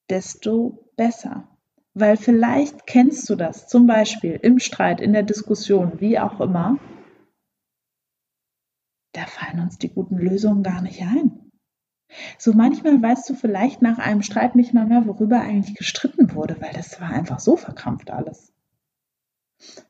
desto 0.10 0.90
besser. 0.96 1.48
Weil 1.94 2.18
vielleicht 2.18 2.88
kennst 2.88 3.30
du 3.30 3.36
das 3.36 3.68
zum 3.68 3.86
Beispiel 3.86 4.40
im 4.42 4.58
Streit, 4.58 5.00
in 5.00 5.14
der 5.14 5.24
Diskussion, 5.24 6.02
wie 6.02 6.18
auch 6.18 6.40
immer. 6.40 6.80
Da 9.14 9.26
fallen 9.26 9.60
uns 9.60 9.78
die 9.78 9.90
guten 9.90 10.18
Lösungen 10.18 10.64
gar 10.64 10.82
nicht 10.82 11.02
ein. 11.02 11.52
So 12.38 12.54
manchmal 12.54 13.02
weißt 13.02 13.30
du 13.30 13.36
vielleicht 13.36 13.82
nach 13.82 13.98
einem 13.98 14.22
Streit 14.22 14.56
nicht 14.56 14.74
mal 14.74 14.86
mehr, 14.86 15.06
worüber 15.06 15.40
eigentlich 15.40 15.76
gestritten 15.76 16.34
wurde, 16.34 16.58
weil 16.60 16.74
das 16.74 17.00
war 17.00 17.10
einfach 17.10 17.40
so 17.40 17.56
verkrampft 17.56 18.12
alles. 18.12 18.54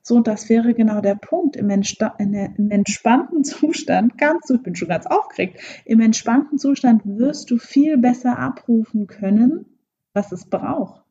So, 0.02 0.20
das 0.20 0.50
wäre 0.50 0.74
genau 0.74 1.02
der 1.02 1.16
Punkt. 1.16 1.56
Im, 1.56 1.70
der, 1.70 2.16
im, 2.20 2.72
entspannten 2.72 3.44
Zustand 3.44 4.18
kannst 4.18 4.50
du, 4.50 4.56
ich 4.56 4.64
bin 4.64 4.76
schon 4.76 4.90
ganz 4.90 5.06
aufgeregt, 5.06 5.62
im 5.86 6.02
entspannten 6.02 6.58
Zustand 6.58 7.04
wirst 7.06 7.50
du 7.52 7.58
viel 7.58 7.98
besser 7.98 8.38
abrufen 8.38 9.08
können, 9.08 9.66
was 10.14 10.32
es 10.32 10.46
braucht. 10.46 11.04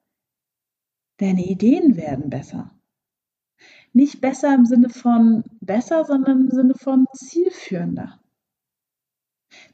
Deine 1.19 1.45
Ideen 1.45 1.97
werden 1.97 2.31
besser. 2.31 2.71
Nicht 3.93 4.21
besser 4.21 4.55
im 4.55 4.67
Sinne 4.67 4.89
von 4.89 5.45
besser, 5.61 6.05
sondern 6.05 6.43
im 6.43 6.51
Sinne 6.51 6.75
von 6.75 7.07
zielführender. 7.13 8.21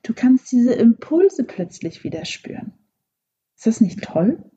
Du 0.02 0.14
kannst 0.14 0.50
diese 0.52 0.73
Impulse 0.73 1.44
plötzlich 1.44 2.02
wieder 2.02 2.25
spüren. 2.25 2.73
Ist 3.56 3.66
das 3.66 3.80
nicht 3.80 4.02
toll? 4.02 4.50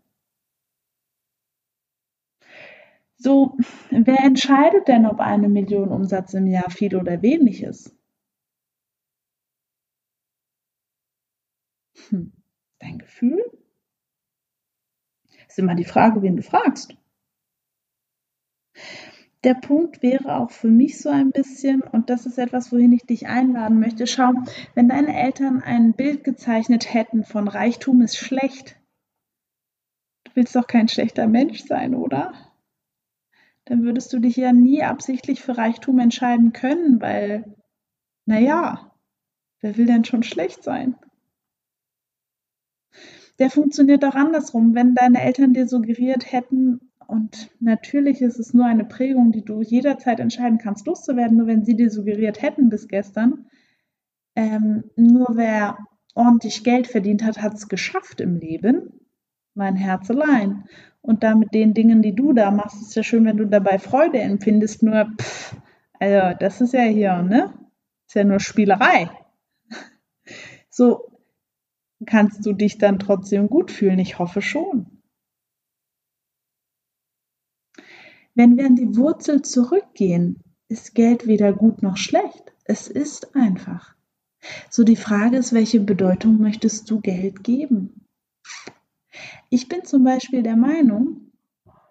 So, 3.17 3.57
wer 3.91 4.19
entscheidet 4.23 4.87
denn, 4.87 5.05
ob 5.05 5.19
eine 5.19 5.49
Million 5.49 5.89
Umsatz 5.89 6.33
im 6.33 6.47
Jahr 6.47 6.69
viel 6.69 6.95
oder 6.95 7.21
wenig 7.21 7.63
ist? 7.63 7.93
Hm, 12.09 12.31
dein 12.79 12.97
Gefühl? 12.97 13.43
Ist 15.49 15.59
immer 15.59 15.75
die 15.75 15.83
Frage, 15.83 16.21
wen 16.21 16.37
du 16.37 16.43
fragst. 16.43 16.95
Der 19.43 19.53
Punkt 19.53 20.01
wäre 20.01 20.36
auch 20.36 20.51
für 20.51 20.67
mich 20.67 21.00
so 21.00 21.10
ein 21.10 21.31
bisschen, 21.31 21.81
und 21.81 22.10
das 22.10 22.25
ist 22.25 22.38
etwas, 22.38 22.72
wohin 22.72 22.91
ich 22.91 23.05
dich 23.05 23.27
einladen 23.27 23.79
möchte, 23.79 24.05
schau, 24.05 24.34
wenn 24.75 24.89
deine 24.89 25.17
Eltern 25.17 25.62
ein 25.62 25.93
Bild 25.93 26.24
gezeichnet 26.24 26.93
hätten 26.93 27.24
von 27.24 27.48
Reichtum 27.48 28.01
ist 28.01 28.17
schlecht, 28.17 28.77
du 30.25 30.31
willst 30.36 30.55
doch 30.55 30.67
kein 30.67 30.89
schlechter 30.89 31.27
Mensch 31.27 31.63
sein, 31.63 31.96
oder? 31.96 32.34
dann 33.69 33.84
würdest 33.84 34.12
du 34.12 34.19
dich 34.19 34.36
ja 34.36 34.51
nie 34.51 34.84
absichtlich 34.84 35.41
für 35.41 35.55
Reichtum 35.55 36.00
entscheiden 36.00 36.53
können, 36.53 37.00
weil, 37.01 37.55
naja, 38.25 38.96
wer 39.62 39.77
will 39.77 39.86
denn 39.86 40.05
schon 40.05 40.24
schlecht 40.24 40.63
sein? 40.63 40.96
Der 43.38 43.51
funktioniert 43.51 44.03
auch 44.03 44.15
andersrum. 44.15 44.74
Wenn 44.74 44.96
deine 44.96 45.22
Eltern 45.22 45.53
dir 45.53 45.67
suggeriert 45.67 46.31
hätten, 46.31 46.88
und 47.09 47.49
natürlich 47.59 48.21
ist 48.21 48.37
es 48.37 48.53
nur 48.53 48.67
eine 48.67 48.85
Prägung, 48.85 49.31
die 49.31 49.43
du 49.43 49.63
jederzeit 49.63 50.19
entscheiden 50.19 50.59
kannst, 50.59 50.85
loszuwerden, 50.85 51.37
nur 51.37 51.47
wenn 51.47 51.65
sie 51.65 51.75
dir 51.75 51.89
suggeriert 51.89 52.43
hätten 52.43 52.69
bis 52.69 52.87
gestern, 52.87 53.47
ähm, 54.35 54.83
nur 54.95 55.25
wer 55.31 55.79
ordentlich 56.13 56.63
Geld 56.63 56.85
verdient 56.85 57.23
hat, 57.23 57.41
hat 57.41 57.55
es 57.55 57.67
geschafft 57.67 58.21
im 58.21 58.35
Leben, 58.35 58.91
mein 59.55 59.75
Herz 59.75 60.11
allein. 60.11 60.65
Und 61.01 61.23
da 61.23 61.33
mit 61.33 61.51
den 61.55 61.73
Dingen, 61.73 62.03
die 62.03 62.13
du 62.13 62.31
da 62.31 62.51
machst, 62.51 62.79
ist 62.79 62.95
ja 62.95 63.01
schön, 63.01 63.25
wenn 63.25 63.37
du 63.37 63.47
dabei 63.47 63.79
Freude 63.79 64.19
empfindest. 64.19 64.83
Nur, 64.83 65.09
pff, 65.19 65.55
also 65.99 66.37
das 66.39 66.61
ist 66.61 66.73
ja 66.73 66.83
hier, 66.83 67.23
ne? 67.23 67.51
Ist 68.07 68.13
ja 68.13 68.23
nur 68.23 68.39
Spielerei. 68.39 69.09
So 70.69 71.17
kannst 72.05 72.45
du 72.45 72.53
dich 72.53 72.77
dann 72.77 72.99
trotzdem 72.99 73.47
gut 73.47 73.71
fühlen. 73.71 73.97
Ich 73.97 74.19
hoffe 74.19 74.43
schon. 74.43 74.99
Wenn 78.39 78.55
wir 78.55 78.67
an 78.67 78.77
die 78.77 78.96
Wurzel 78.96 79.41
zurückgehen, 79.41 80.41
ist 80.69 80.96
Geld 80.96 81.27
weder 81.27 81.51
gut 81.51 81.84
noch 81.84 81.98
schlecht. 81.98 82.53
Es 82.63 82.88
ist 82.88 83.36
einfach. 83.36 83.98
So 84.69 84.86
die 84.86 84.96
Frage 84.96 85.36
ist, 85.36 85.51
welche 85.51 85.81
Bedeutung 85.81 86.39
möchtest 86.39 86.89
du 86.89 87.01
Geld 87.01 87.43
geben? 87.43 88.05
Ich 89.50 89.67
bin 89.67 89.84
zum 89.84 90.05
Beispiel 90.05 90.41
der 90.41 90.55
Meinung, 90.55 91.34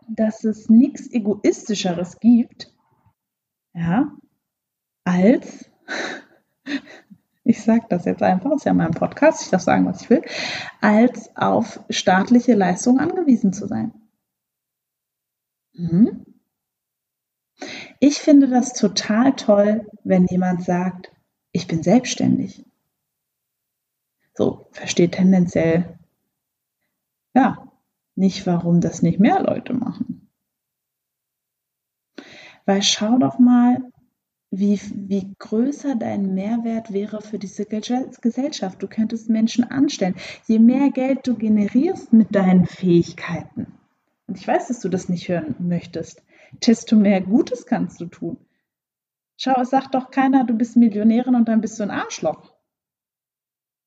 dass 0.09 0.43
es 0.45 0.71
nichts 0.71 1.13
Egoistischeres 1.13 2.19
gibt, 2.19 2.75
ja, 3.75 4.17
als, 5.05 5.71
ich 7.45 7.63
sage 7.63 7.85
das 7.91 8.07
jetzt 8.07 8.23
einfach, 8.23 8.53
ist 8.53 8.65
ja 8.65 8.73
mein 8.73 8.93
Podcast, 8.93 9.43
ich 9.43 9.51
darf 9.51 9.61
sagen, 9.61 9.85
was 9.85 10.01
ich 10.01 10.09
will, 10.09 10.23
als 10.81 11.29
auf 11.37 11.81
staatliche 11.91 12.55
Leistungen 12.55 13.01
angewiesen 13.01 13.53
zu 13.53 13.67
sein. 13.67 13.93
Mhm. 15.75 16.25
Ich 18.01 18.19
finde 18.19 18.49
das 18.49 18.73
total 18.73 19.35
toll, 19.35 19.87
wenn 20.05 20.27
jemand 20.27 20.65
sagt, 20.65 21.13
ich 21.53 21.67
bin 21.67 21.83
selbstständig. 21.83 22.65
So, 24.35 24.69
versteht 24.71 25.13
tendenziell 25.13 25.99
ja, 27.35 27.69
nicht, 28.15 28.47
warum 28.47 28.81
das 28.81 29.03
nicht 29.03 29.21
mehr 29.21 29.41
Leute 29.43 29.75
machen. 29.75 30.29
Weil 32.67 32.83
schau 32.83 33.19
doch 33.19 33.39
mal, 33.39 33.79
wie, 34.51 34.81
wie 34.95 35.35
größer 35.39 35.95
dein 35.95 36.35
Mehrwert 36.35 36.93
wäre 36.93 37.21
für 37.21 37.39
diese 37.39 37.65
Gesellschaft. 37.67 38.83
Du 38.83 38.89
könntest 38.89 39.29
Menschen 39.29 39.65
anstellen. 39.65 40.15
Je 40.47 40.59
mehr 40.59 40.91
Geld 40.91 41.27
du 41.27 41.37
generierst 41.37 42.13
mit 42.13 42.35
deinen 42.35 42.67
Fähigkeiten, 42.67 43.79
und 44.27 44.37
ich 44.37 44.47
weiß, 44.47 44.69
dass 44.69 44.81
du 44.81 44.89
das 44.91 45.09
nicht 45.09 45.29
hören 45.29 45.55
möchtest, 45.59 46.23
desto 46.53 46.97
mehr 46.97 47.21
Gutes 47.21 47.67
kannst 47.67 48.01
du 48.01 48.07
tun. 48.07 48.39
Schau, 49.37 49.61
es 49.61 49.71
sagt 49.71 49.95
doch 49.95 50.11
keiner, 50.11 50.45
du 50.45 50.55
bist 50.55 50.77
Millionärin 50.77 51.35
und 51.35 51.49
dann 51.49 51.61
bist 51.61 51.79
du 51.79 51.85
ein 51.85 51.91
Arschloch. 51.91 52.53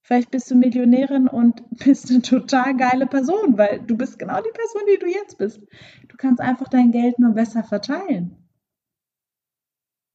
Vielleicht 0.04 0.32
bist 0.32 0.50
du 0.50 0.56
Millionärin 0.56 1.28
und 1.28 1.64
bist 1.84 2.10
eine 2.10 2.22
total 2.22 2.76
geile 2.76 3.06
Person, 3.06 3.58
weil 3.58 3.82
du 3.82 3.98
bist 3.98 4.18
genau 4.18 4.42
die 4.42 4.52
Person, 4.54 4.82
die 4.92 5.00
du 5.00 5.08
jetzt 5.08 5.38
bist. 5.38 5.62
Du 6.08 6.18
kannst 6.18 6.42
einfach 6.42 6.70
dein 6.70 6.92
Geld 6.92 7.20
nur 7.20 7.34
besser 7.34 7.64
verteilen. 7.64 8.38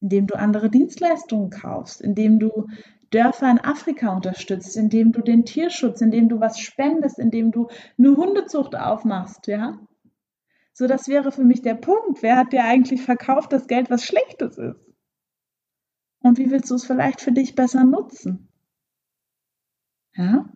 Indem 0.01 0.27
du 0.27 0.35
andere 0.35 0.69
Dienstleistungen 0.69 1.49
kaufst, 1.49 2.01
indem 2.01 2.39
du 2.39 2.67
Dörfer 3.09 3.49
in 3.49 3.59
Afrika 3.59 4.13
unterstützt, 4.13 4.75
indem 4.75 5.11
du 5.11 5.21
den 5.21 5.45
Tierschutz, 5.45 6.01
indem 6.01 6.29
du 6.29 6.39
was 6.39 6.59
spendest, 6.59 7.19
indem 7.19 7.51
du 7.51 7.67
eine 7.97 8.15
Hundezucht 8.15 8.75
aufmachst, 8.75 9.47
ja? 9.47 9.79
So, 10.77 10.85
das 10.85 11.07
wäre 11.07 11.31
für 11.31 11.43
mich 11.43 11.63
der 11.63 11.73
Punkt. 11.73 12.21
Wer 12.21 12.37
hat 12.37 12.53
dir 12.53 12.63
eigentlich 12.63 13.01
verkauft, 13.01 13.51
dass 13.51 13.65
Geld 13.65 13.89
was 13.89 14.05
Schlechtes 14.05 14.59
ist? 14.59 14.93
Und 16.19 16.37
wie 16.37 16.51
willst 16.51 16.69
du 16.69 16.75
es 16.75 16.85
vielleicht 16.85 17.19
für 17.19 17.31
dich 17.31 17.55
besser 17.55 17.83
nutzen? 17.83 18.47
Ja? 20.13 20.53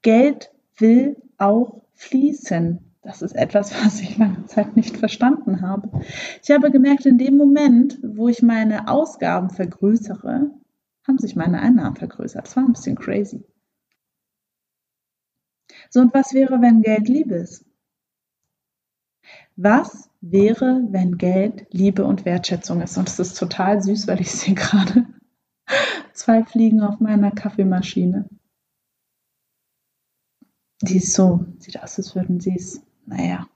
Geld 0.00 0.50
will 0.78 1.22
auch 1.36 1.82
fließen. 1.92 2.94
Das 3.02 3.20
ist 3.20 3.34
etwas, 3.34 3.74
was 3.84 4.00
ich 4.00 4.16
lange 4.16 4.46
Zeit 4.46 4.74
nicht 4.74 4.96
verstanden 4.96 5.60
habe. 5.60 5.90
Ich 6.42 6.50
habe 6.50 6.70
gemerkt, 6.70 7.04
in 7.04 7.18
dem 7.18 7.36
Moment, 7.36 7.98
wo 8.02 8.28
ich 8.28 8.40
meine 8.40 8.88
Ausgaben 8.88 9.50
vergrößere, 9.50 10.50
haben 11.06 11.18
sich 11.18 11.36
meine 11.36 11.60
Einnahmen 11.60 11.96
vergrößert. 11.96 12.46
Das 12.46 12.56
war 12.56 12.64
ein 12.64 12.72
bisschen 12.72 12.96
crazy. 12.96 13.44
So, 15.90 16.00
und 16.00 16.14
was 16.14 16.34
wäre, 16.34 16.60
wenn 16.60 16.82
Geld 16.82 17.08
Liebe 17.08 17.34
ist? 17.34 17.64
Was 19.56 20.10
wäre, 20.20 20.86
wenn 20.90 21.18
Geld 21.18 21.66
Liebe 21.70 22.04
und 22.04 22.24
Wertschätzung 22.24 22.80
ist? 22.80 22.96
Und 22.96 23.08
es 23.08 23.18
ist 23.18 23.38
total 23.38 23.82
süß, 23.82 24.06
weil 24.06 24.20
ich 24.20 24.30
sehe 24.30 24.54
gerade 24.54 25.06
zwei 26.12 26.44
Fliegen 26.44 26.80
auf 26.80 27.00
meiner 27.00 27.30
Kaffeemaschine. 27.30 28.28
Die 30.82 30.98
ist 30.98 31.12
so, 31.12 31.44
sieht 31.58 31.82
aus, 31.82 31.98
als 31.98 32.14
würden 32.14 32.40
sie 32.40 32.54
es, 32.54 32.82
naja. 33.04 33.48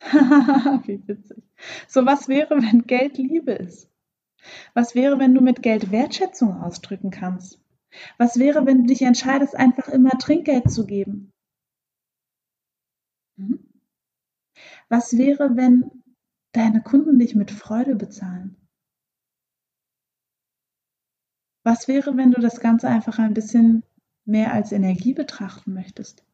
Wie 0.00 1.02
witzig. 1.06 1.42
So, 1.86 2.04
was 2.04 2.28
wäre, 2.28 2.56
wenn 2.56 2.82
Geld 2.82 3.16
Liebe 3.16 3.52
ist? 3.52 3.90
Was 4.74 4.94
wäre, 4.94 5.18
wenn 5.18 5.34
du 5.34 5.40
mit 5.40 5.62
Geld 5.62 5.90
Wertschätzung 5.90 6.60
ausdrücken 6.60 7.10
kannst? 7.10 7.60
Was 8.18 8.38
wäre, 8.38 8.66
wenn 8.66 8.82
du 8.82 8.86
dich 8.88 9.02
entscheidest, 9.02 9.56
einfach 9.56 9.88
immer 9.88 10.10
Trinkgeld 10.10 10.70
zu 10.70 10.86
geben? 10.86 11.32
Hm? 13.38 13.60
Was 14.88 15.16
wäre, 15.16 15.56
wenn 15.56 15.90
deine 16.52 16.82
Kunden 16.82 17.18
dich 17.18 17.34
mit 17.34 17.50
Freude 17.50 17.94
bezahlen? 17.94 18.56
Was 21.62 21.88
wäre, 21.88 22.16
wenn 22.16 22.32
du 22.32 22.40
das 22.40 22.60
Ganze 22.60 22.88
einfach 22.88 23.18
ein 23.18 23.34
bisschen 23.34 23.84
mehr 24.24 24.52
als 24.52 24.72
Energie 24.72 25.14
betrachten 25.14 25.72
möchtest? 25.72 26.24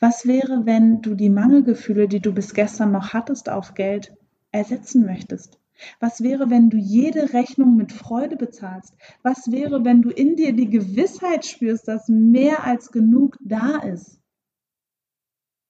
Was 0.00 0.26
wäre, 0.26 0.66
wenn 0.66 1.02
du 1.02 1.14
die 1.14 1.30
Mangelgefühle, 1.30 2.08
die 2.08 2.20
du 2.20 2.32
bis 2.32 2.54
gestern 2.54 2.92
noch 2.92 3.12
hattest 3.12 3.48
auf 3.48 3.74
Geld, 3.74 4.16
ersetzen 4.52 5.04
möchtest? 5.04 5.58
Was 6.00 6.22
wäre, 6.22 6.50
wenn 6.50 6.70
du 6.70 6.76
jede 6.76 7.32
Rechnung 7.32 7.76
mit 7.76 7.92
Freude 7.92 8.36
bezahlst? 8.36 8.94
Was 9.22 9.50
wäre, 9.50 9.84
wenn 9.84 10.02
du 10.02 10.10
in 10.10 10.36
dir 10.36 10.52
die 10.54 10.70
Gewissheit 10.70 11.44
spürst, 11.44 11.88
dass 11.88 12.08
mehr 12.08 12.64
als 12.64 12.92
genug 12.92 13.36
da 13.42 13.78
ist? 13.78 14.23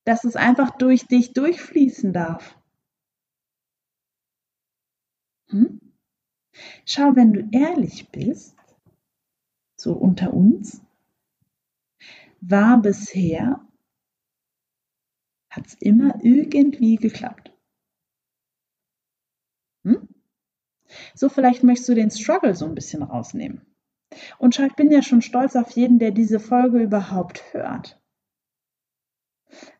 Dass 0.04 0.24
es 0.24 0.36
einfach 0.36 0.70
durch 0.76 1.06
dich 1.06 1.32
durchfließen 1.32 2.12
darf? 2.12 2.58
Hm? 5.48 5.80
Schau, 6.84 7.16
wenn 7.16 7.32
du 7.32 7.48
ehrlich 7.52 8.10
bist, 8.10 8.56
so 9.76 9.92
unter 9.92 10.32
uns, 10.32 10.82
war 12.40 12.80
bisher, 12.80 13.66
hat 15.50 15.66
es 15.66 15.74
immer 15.74 16.18
irgendwie 16.22 16.96
geklappt. 16.96 17.52
Hm? 19.84 20.08
So, 21.14 21.28
vielleicht 21.28 21.62
möchtest 21.62 21.88
du 21.88 21.94
den 21.94 22.10
Struggle 22.10 22.54
so 22.54 22.66
ein 22.66 22.74
bisschen 22.74 23.02
rausnehmen. 23.02 23.62
Und 24.38 24.54
schau, 24.54 24.64
ich 24.64 24.74
bin 24.74 24.90
ja 24.90 25.02
schon 25.02 25.22
stolz 25.22 25.56
auf 25.56 25.70
jeden, 25.72 25.98
der 25.98 26.10
diese 26.10 26.38
Folge 26.38 26.82
überhaupt 26.82 27.52
hört. 27.52 28.00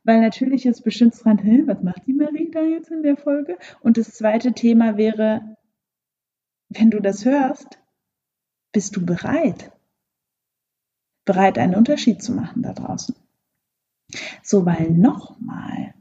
Weil 0.04 0.21
natürlich 0.21 0.66
ist 0.66 0.83
bestimmt 0.83 1.14
dran, 1.23 1.38
hey, 1.38 1.66
was 1.66 1.83
macht 1.83 2.07
die 2.07 2.12
Marie 2.12 2.50
da 2.50 2.62
jetzt 2.62 2.90
in 2.90 3.02
der 3.02 3.16
Folge? 3.16 3.59
Und 3.81 3.97
das 3.97 4.11
zweite 4.11 4.52
Thema 4.52 4.97
wäre, 4.97 5.57
wenn 6.69 6.90
du 6.90 7.00
das 7.00 7.25
hörst, 7.25 7.78
bist 8.73 8.97
du 8.97 9.04
bereit? 9.04 9.73
Bereit, 11.25 11.59
einen 11.59 11.75
Unterschied 11.75 12.23
zu 12.23 12.33
machen 12.33 12.62
da 12.62 12.73
draußen. 12.73 13.14
So, 14.43 14.66
weil 14.66 14.90
nochmal, 14.90 15.95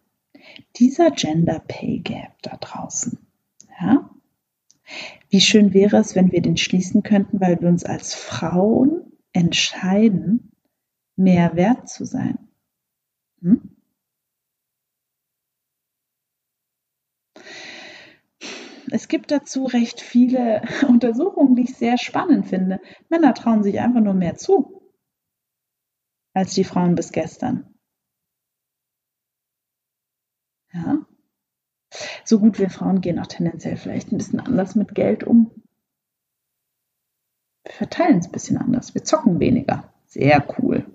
dieser 0.76 1.12
Gender 1.12 1.60
Pay 1.60 2.00
Gap 2.00 2.42
da 2.42 2.58
draußen, 2.58 3.18
ja, 3.80 4.10
wie 5.30 5.42
schön 5.42 5.74
wäre 5.74 5.98
es, 5.98 6.16
wenn 6.16 6.32
wir 6.32 6.42
den 6.42 6.58
schließen 6.58 7.04
könnten, 7.04 7.40
weil 7.40 7.60
wir 7.62 7.70
uns 7.70 7.86
als 7.86 8.14
Frauen 8.14 9.14
entscheiden, 9.32 10.52
mehr 11.16 11.56
wert 11.56 11.90
zu 11.90 12.06
sein. 12.06 12.38
Hm? 13.44 13.62
Es 18.90 19.08
gibt 19.08 19.32
dazu 19.32 19.66
recht 19.66 20.02
viele 20.02 20.62
Untersuchungen, 20.88 21.56
die 21.56 21.64
ich 21.64 21.76
sehr 21.76 21.98
spannend 21.98 22.48
finde. 22.48 22.80
Männer 23.10 23.34
trauen 23.34 23.64
sich 23.64 23.80
einfach 23.80 24.02
nur 24.02 24.14
mehr 24.14 24.36
zu 24.36 24.80
als 26.34 26.54
die 26.54 26.64
Frauen 26.64 26.96
bis 26.96 27.12
gestern. 27.12 27.76
Ja. 30.74 31.06
So 32.26 32.40
gut, 32.40 32.58
wir 32.58 32.72
Frauen 32.72 33.02
gehen 33.02 33.20
auch 33.20 33.28
tendenziell 33.28 33.78
vielleicht 33.78 34.12
ein 34.12 34.18
bisschen 34.18 34.40
anders 34.40 34.74
mit 34.74 34.96
Geld 34.96 35.24
um. 35.24 35.52
Wir 37.64 37.74
verteilen 37.74 38.18
es 38.18 38.28
ein 38.28 38.32
bisschen 38.32 38.58
anders. 38.58 38.96
Wir 38.96 39.04
zocken 39.04 39.40
weniger. 39.40 39.94
Sehr 40.08 40.44
cool. 40.58 40.86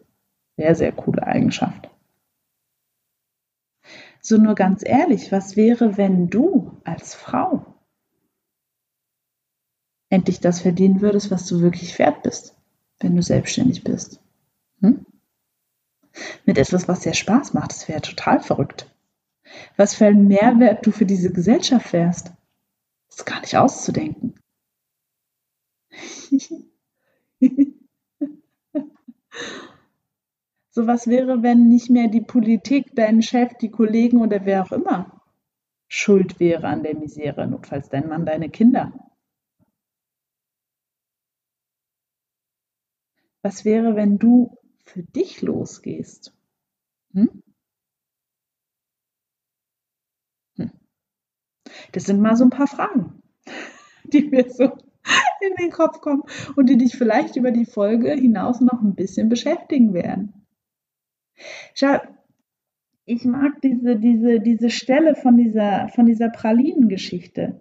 Sehr, 0.56 0.74
sehr 0.74 0.92
coole 0.92 1.24
Eigenschaft. 1.24 1.88
So 4.20 4.36
nur 4.36 4.54
ganz 4.54 4.82
ehrlich, 4.84 5.32
was 5.32 5.56
wäre, 5.56 5.96
wenn 5.96 6.28
du 6.28 6.80
als 6.84 7.14
Frau 7.14 7.78
endlich 10.10 10.40
das 10.40 10.60
verdienen 10.60 11.00
würdest, 11.00 11.30
was 11.30 11.46
du 11.46 11.60
wirklich 11.60 11.98
wert 11.98 12.22
bist, 12.22 12.56
wenn 13.00 13.14
du 13.14 13.22
selbstständig 13.22 13.84
bist. 13.84 14.20
Hm? 14.80 15.06
Mit 16.46 16.58
etwas, 16.58 16.88
was 16.88 17.00
dir 17.00 17.14
Spaß 17.14 17.54
macht, 17.54 17.70
das 17.72 17.88
wäre 17.88 18.00
total 18.00 18.40
verrückt. 18.40 18.92
Was 19.76 19.94
für 19.94 20.06
einen 20.06 20.28
Mehrwert 20.28 20.84
du 20.86 20.90
für 20.92 21.06
diese 21.06 21.32
Gesellschaft 21.32 21.92
wärst, 21.92 22.32
ist 23.08 23.24
gar 23.26 23.40
nicht 23.40 23.56
auszudenken. 23.56 24.34
so 30.78 30.86
was 30.86 31.08
wäre, 31.08 31.42
wenn 31.42 31.66
nicht 31.66 31.90
mehr 31.90 32.06
die 32.06 32.20
Politik, 32.20 32.94
dein 32.94 33.20
Chef, 33.20 33.52
die 33.54 33.68
Kollegen 33.68 34.20
oder 34.20 34.46
wer 34.46 34.62
auch 34.62 34.70
immer 34.70 35.20
schuld 35.88 36.38
wäre 36.38 36.68
an 36.68 36.84
der 36.84 36.94
Misere, 36.94 37.48
notfalls 37.48 37.88
dein 37.88 38.06
Mann, 38.08 38.24
deine 38.24 38.48
Kinder. 38.48 38.92
Was 43.42 43.64
wäre, 43.64 43.96
wenn 43.96 44.20
du 44.20 44.56
für 44.84 45.02
dich 45.02 45.42
losgehst? 45.42 46.32
Hm? 47.12 47.42
Hm. 50.58 50.70
Das 51.90 52.04
sind 52.04 52.20
mal 52.20 52.36
so 52.36 52.44
ein 52.44 52.50
paar 52.50 52.68
Fragen, 52.68 53.20
die 54.04 54.28
mir 54.28 54.48
so 54.48 54.64
in 55.40 55.56
den 55.58 55.72
Kopf 55.72 56.00
kommen 56.00 56.22
und 56.54 56.68
die 56.68 56.78
dich 56.78 56.96
vielleicht 56.96 57.34
über 57.34 57.50
die 57.50 57.66
Folge 57.66 58.12
hinaus 58.12 58.60
noch 58.60 58.80
ein 58.80 58.94
bisschen 58.94 59.28
beschäftigen 59.28 59.92
werden. 59.92 60.38
Schau, 61.74 61.98
ich 63.04 63.24
mag 63.24 63.60
diese, 63.62 63.96
diese, 63.96 64.40
diese 64.40 64.70
Stelle 64.70 65.14
von 65.14 65.36
dieser, 65.36 65.88
von 65.88 66.06
dieser 66.06 66.28
Pralinengeschichte. 66.28 67.60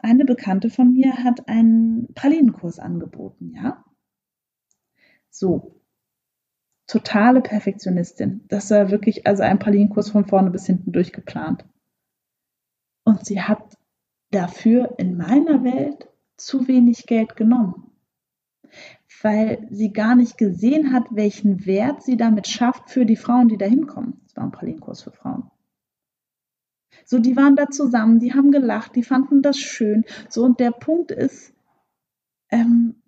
Eine 0.00 0.24
Bekannte 0.24 0.70
von 0.70 0.92
mir 0.92 1.24
hat 1.24 1.48
einen 1.48 2.12
Pralinenkurs 2.14 2.78
angeboten, 2.78 3.54
ja? 3.54 3.84
So. 5.30 5.80
Totale 6.86 7.40
Perfektionistin. 7.40 8.44
Das 8.48 8.70
war 8.70 8.90
wirklich 8.90 9.26
also 9.26 9.44
ein 9.44 9.58
Pralinenkurs 9.58 10.10
von 10.10 10.26
vorne 10.26 10.50
bis 10.50 10.66
hinten 10.66 10.92
durchgeplant. 10.92 11.64
Und 13.04 13.24
sie 13.24 13.40
hat 13.40 13.78
dafür 14.30 14.96
in 14.98 15.16
meiner 15.16 15.62
Welt 15.64 16.08
zu 16.36 16.66
wenig 16.68 17.06
Geld 17.06 17.36
genommen, 17.36 17.89
weil 19.22 19.66
sie 19.70 19.92
gar 19.92 20.14
nicht 20.14 20.38
gesehen 20.38 20.92
hat, 20.92 21.08
welchen 21.10 21.66
Wert 21.66 22.02
sie 22.02 22.16
damit 22.16 22.46
schafft 22.46 22.90
für 22.90 23.04
die 23.04 23.16
Frauen, 23.16 23.48
die 23.48 23.58
da 23.58 23.66
hinkommen. 23.66 24.20
Das 24.24 24.36
war 24.36 24.44
ein 24.44 24.52
Pralinenkurs 24.52 25.02
für 25.02 25.10
Frauen. 25.10 25.50
So, 27.04 27.18
die 27.18 27.36
waren 27.36 27.56
da 27.56 27.68
zusammen, 27.68 28.20
die 28.20 28.34
haben 28.34 28.50
gelacht, 28.50 28.94
die 28.94 29.02
fanden 29.02 29.42
das 29.42 29.58
schön. 29.58 30.04
So, 30.28 30.44
und 30.44 30.60
der 30.60 30.70
Punkt 30.70 31.10
ist, 31.10 31.52
ähm, 32.50 33.02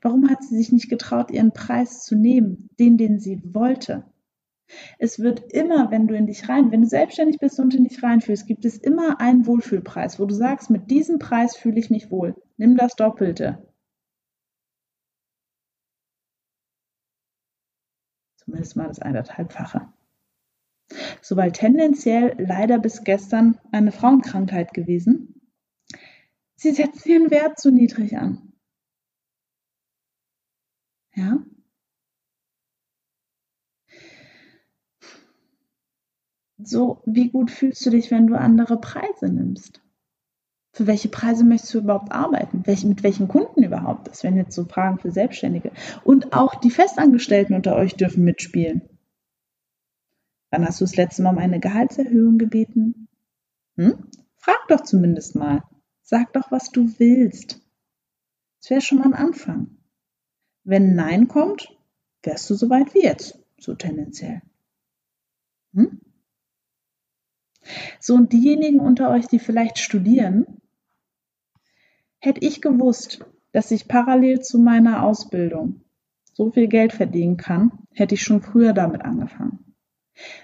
warum 0.00 0.30
hat 0.30 0.42
sie 0.42 0.56
sich 0.56 0.72
nicht 0.72 0.88
getraut, 0.88 1.30
ihren 1.30 1.52
Preis 1.52 2.04
zu 2.04 2.16
nehmen, 2.16 2.68
den, 2.78 2.96
den 2.96 3.18
sie 3.18 3.42
wollte? 3.52 4.04
Es 4.98 5.20
wird 5.20 5.52
immer, 5.52 5.90
wenn 5.90 6.08
du 6.08 6.16
in 6.16 6.26
dich 6.26 6.48
rein, 6.48 6.72
wenn 6.72 6.82
du 6.82 6.88
selbstständig 6.88 7.38
bist 7.38 7.60
und 7.60 7.74
in 7.74 7.84
dich 7.84 8.02
reinfühlst, 8.02 8.46
gibt 8.46 8.64
es 8.64 8.78
immer 8.78 9.20
einen 9.20 9.46
Wohlfühlpreis, 9.46 10.18
wo 10.18 10.24
du 10.24 10.34
sagst, 10.34 10.70
mit 10.70 10.90
diesem 10.90 11.18
Preis 11.18 11.56
fühle 11.56 11.78
ich 11.78 11.90
mich 11.90 12.10
wohl. 12.10 12.34
Nimm 12.56 12.76
das 12.76 12.96
Doppelte. 12.96 13.65
Zumindest 18.46 18.76
mal 18.76 18.88
das 18.88 19.00
eineinhalbfache 19.00 19.92
so 21.22 21.36
weil 21.36 21.52
tendenziell 21.52 22.34
leider 22.38 22.78
bis 22.78 23.04
gestern 23.04 23.58
eine 23.72 23.92
Frauenkrankheit 23.92 24.72
gewesen. 24.74 25.40
Sie 26.56 26.72
setzen 26.72 27.08
ihren 27.08 27.30
Wert 27.30 27.58
zu 27.58 27.70
niedrig 27.70 28.16
an. 28.16 28.52
Ja? 31.14 31.44
So, 36.58 37.02
wie 37.04 37.28
gut 37.30 37.50
fühlst 37.50 37.84
du 37.84 37.90
dich, 37.90 38.10
wenn 38.10 38.26
du 38.26 38.38
andere 38.38 38.80
Preise 38.80 39.28
nimmst? 39.28 39.82
Für 40.76 40.86
welche 40.86 41.08
Preise 41.08 41.42
möchtest 41.42 41.72
du 41.72 41.78
überhaupt 41.78 42.12
arbeiten? 42.12 42.62
mit 42.66 43.02
welchen 43.02 43.28
Kunden 43.28 43.62
überhaupt? 43.62 44.08
Das 44.08 44.22
wären 44.22 44.36
jetzt 44.36 44.54
so 44.54 44.66
Fragen 44.66 44.98
für 44.98 45.10
Selbstständige. 45.10 45.72
Und 46.04 46.34
auch 46.34 46.54
die 46.54 46.70
Festangestellten 46.70 47.54
unter 47.54 47.76
euch 47.76 47.94
dürfen 47.94 48.24
mitspielen. 48.24 48.82
Wann 50.50 50.66
hast 50.66 50.78
du 50.78 50.84
das 50.84 50.96
letzte 50.96 51.22
Mal 51.22 51.30
um 51.30 51.38
eine 51.38 51.60
Gehaltserhöhung 51.60 52.36
gebeten? 52.36 53.08
Hm? 53.76 54.04
Frag 54.36 54.68
doch 54.68 54.82
zumindest 54.82 55.34
mal. 55.34 55.62
Sag 56.02 56.34
doch, 56.34 56.50
was 56.50 56.70
du 56.70 56.92
willst. 56.98 57.62
Das 58.60 58.68
wäre 58.68 58.82
schon 58.82 58.98
mal 58.98 59.06
ein 59.06 59.14
Anfang. 59.14 59.78
Wenn 60.62 60.94
Nein 60.94 61.26
kommt, 61.26 61.74
wärst 62.22 62.50
du 62.50 62.54
so 62.54 62.68
weit 62.68 62.92
wie 62.92 63.02
jetzt, 63.02 63.38
so 63.58 63.74
tendenziell. 63.74 64.42
Hm? 65.72 66.02
So, 67.98 68.14
und 68.14 68.34
diejenigen 68.34 68.80
unter 68.80 69.08
euch, 69.08 69.26
die 69.26 69.38
vielleicht 69.38 69.78
studieren, 69.78 70.60
hätte 72.18 72.44
ich 72.44 72.60
gewusst, 72.60 73.24
dass 73.52 73.70
ich 73.70 73.88
parallel 73.88 74.40
zu 74.40 74.58
meiner 74.58 75.02
Ausbildung 75.02 75.82
so 76.32 76.50
viel 76.50 76.68
Geld 76.68 76.92
verdienen 76.92 77.36
kann, 77.36 77.72
hätte 77.92 78.14
ich 78.14 78.22
schon 78.22 78.42
früher 78.42 78.72
damit 78.72 79.02
angefangen. 79.02 79.74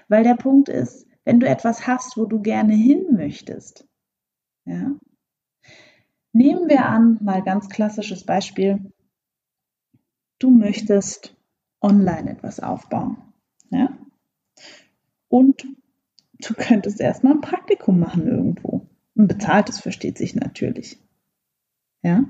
Weil 0.07 0.23
der 0.23 0.35
Punkt 0.35 0.69
ist, 0.69 1.07
wenn 1.23 1.39
du 1.39 1.47
etwas 1.47 1.87
hast, 1.87 2.17
wo 2.17 2.25
du 2.25 2.41
gerne 2.41 2.73
hin 2.73 3.05
möchtest, 3.11 3.87
ja, 4.65 4.95
nehmen 6.31 6.69
wir 6.69 6.85
an, 6.85 7.19
mal 7.21 7.43
ganz 7.43 7.69
klassisches 7.69 8.25
Beispiel, 8.25 8.91
du 10.39 10.49
möchtest 10.49 11.35
online 11.81 12.31
etwas 12.31 12.59
aufbauen, 12.59 13.17
ja, 13.69 13.95
und 15.27 15.65
du 16.39 16.53
könntest 16.53 16.99
erstmal 16.99 17.33
ein 17.33 17.41
Praktikum 17.41 17.99
machen 17.99 18.27
irgendwo. 18.27 18.87
Ein 19.15 19.27
bezahltes 19.27 19.79
versteht 19.79 20.17
sich 20.17 20.35
natürlich. 20.35 20.99
Ja? 22.03 22.25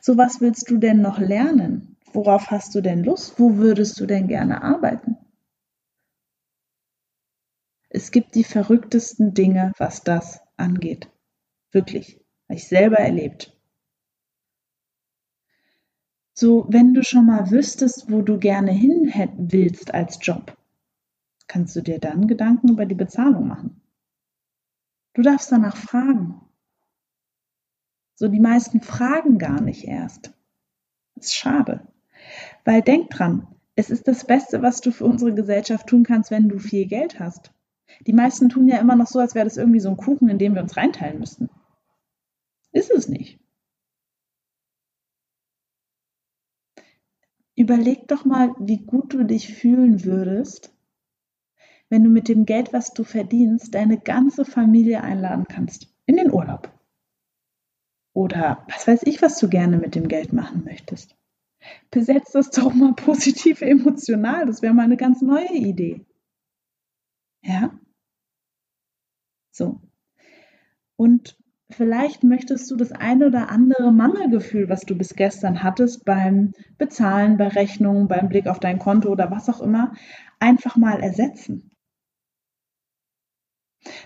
So 0.00 0.16
was 0.16 0.40
willst 0.40 0.70
du 0.70 0.76
denn 0.78 1.00
noch 1.00 1.18
lernen? 1.18 1.96
Worauf 2.12 2.50
hast 2.50 2.74
du 2.74 2.80
denn 2.80 3.02
Lust? 3.02 3.38
Wo 3.38 3.56
würdest 3.56 3.98
du 4.00 4.06
denn 4.06 4.28
gerne 4.28 4.62
arbeiten? 4.62 5.16
Es 7.88 8.12
gibt 8.12 8.34
die 8.36 8.44
verrücktesten 8.44 9.34
Dinge, 9.34 9.72
was 9.78 10.02
das 10.04 10.40
angeht. 10.56 11.10
Wirklich. 11.72 12.20
Habe 12.48 12.56
ich 12.58 12.68
selber 12.68 12.98
erlebt. 12.98 13.56
So, 16.34 16.66
wenn 16.68 16.94
du 16.94 17.02
schon 17.02 17.26
mal 17.26 17.50
wüsstest, 17.50 18.10
wo 18.10 18.22
du 18.22 18.38
gerne 18.38 18.72
hin 18.72 19.12
willst 19.36 19.92
als 19.92 20.18
Job, 20.22 20.56
kannst 21.48 21.74
du 21.76 21.80
dir 21.80 21.98
dann 21.98 22.28
Gedanken 22.28 22.70
über 22.70 22.86
die 22.86 22.94
Bezahlung 22.94 23.48
machen. 23.48 23.82
Du 25.14 25.22
darfst 25.22 25.50
danach 25.50 25.76
fragen. 25.76 26.40
So, 28.20 28.28
die 28.28 28.38
meisten 28.38 28.82
fragen 28.82 29.38
gar 29.38 29.62
nicht 29.62 29.84
erst. 29.84 30.34
Das 31.14 31.28
ist 31.28 31.36
schade. 31.36 31.88
Weil 32.66 32.82
denk 32.82 33.08
dran, 33.08 33.46
es 33.76 33.88
ist 33.88 34.06
das 34.08 34.26
Beste, 34.26 34.60
was 34.60 34.82
du 34.82 34.90
für 34.90 35.06
unsere 35.06 35.32
Gesellschaft 35.32 35.86
tun 35.86 36.02
kannst, 36.02 36.30
wenn 36.30 36.50
du 36.50 36.58
viel 36.58 36.86
Geld 36.86 37.18
hast. 37.18 37.50
Die 38.06 38.12
meisten 38.12 38.50
tun 38.50 38.68
ja 38.68 38.76
immer 38.76 38.94
noch 38.94 39.06
so, 39.06 39.20
als 39.20 39.34
wäre 39.34 39.46
das 39.46 39.56
irgendwie 39.56 39.80
so 39.80 39.88
ein 39.88 39.96
Kuchen, 39.96 40.28
in 40.28 40.36
dem 40.36 40.54
wir 40.54 40.60
uns 40.60 40.76
reinteilen 40.76 41.18
müssten. 41.18 41.48
Ist 42.72 42.90
es 42.90 43.08
nicht. 43.08 43.40
Überleg 47.56 48.06
doch 48.06 48.26
mal, 48.26 48.54
wie 48.58 48.84
gut 48.84 49.14
du 49.14 49.24
dich 49.24 49.54
fühlen 49.54 50.04
würdest, 50.04 50.74
wenn 51.88 52.04
du 52.04 52.10
mit 52.10 52.28
dem 52.28 52.44
Geld, 52.44 52.74
was 52.74 52.92
du 52.92 53.02
verdienst, 53.02 53.74
deine 53.74 53.96
ganze 53.96 54.44
Familie 54.44 55.02
einladen 55.02 55.46
kannst 55.48 55.88
in 56.04 56.18
den 56.18 56.30
Urlaub. 56.30 56.70
Oder 58.20 58.66
was 58.68 58.86
weiß 58.86 59.04
ich, 59.04 59.22
was 59.22 59.38
du 59.38 59.48
gerne 59.48 59.78
mit 59.78 59.94
dem 59.94 60.06
Geld 60.06 60.34
machen 60.34 60.62
möchtest. 60.66 61.16
Besetzt 61.90 62.34
das 62.34 62.50
doch 62.50 62.74
mal 62.74 62.92
positiv 62.92 63.62
emotional. 63.62 64.44
Das 64.44 64.60
wäre 64.60 64.74
mal 64.74 64.82
eine 64.82 64.98
ganz 64.98 65.22
neue 65.22 65.54
Idee. 65.54 66.04
Ja? 67.42 67.70
So. 69.50 69.80
Und 70.96 71.38
vielleicht 71.70 72.22
möchtest 72.22 72.70
du 72.70 72.76
das 72.76 72.92
eine 72.92 73.28
oder 73.28 73.48
andere 73.48 73.90
Mangelgefühl, 73.90 74.68
was 74.68 74.82
du 74.82 74.98
bis 74.98 75.16
gestern 75.16 75.62
hattest 75.62 76.04
beim 76.04 76.52
Bezahlen, 76.76 77.38
bei 77.38 77.48
Rechnungen, 77.48 78.06
beim 78.06 78.28
Blick 78.28 78.48
auf 78.48 78.60
dein 78.60 78.78
Konto 78.78 79.08
oder 79.08 79.30
was 79.30 79.48
auch 79.48 79.62
immer, 79.62 79.94
einfach 80.40 80.76
mal 80.76 81.00
ersetzen. 81.00 81.70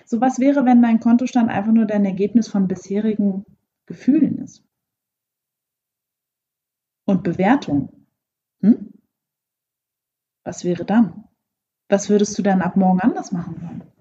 So 0.05 0.21
was 0.21 0.39
wäre, 0.39 0.63
wenn 0.63 0.81
dein 0.81 1.01
Kontostand 1.01 1.49
einfach 1.49 1.73
nur 1.73 1.85
dein 1.85 2.05
Ergebnis 2.05 2.47
von 2.47 2.69
bisherigen 2.69 3.45
Gefühlen 3.85 4.39
ist. 4.39 4.63
Und 7.05 7.23
Bewertung. 7.23 8.07
Hm? 8.61 8.93
Was 10.43 10.63
wäre 10.63 10.85
dann? 10.85 11.27
Was 11.87 12.09
würdest 12.09 12.37
du 12.37 12.41
dann 12.41 12.61
ab 12.61 12.75
morgen 12.75 12.99
anders 12.99 13.31
machen 13.31 13.61
wollen? 13.61 13.91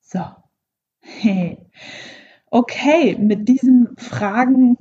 So. 0.00 0.24
Hey. 1.00 1.58
Okay, 2.52 3.16
mit 3.16 3.48
diesen 3.48 3.96
Fragen 3.96 4.76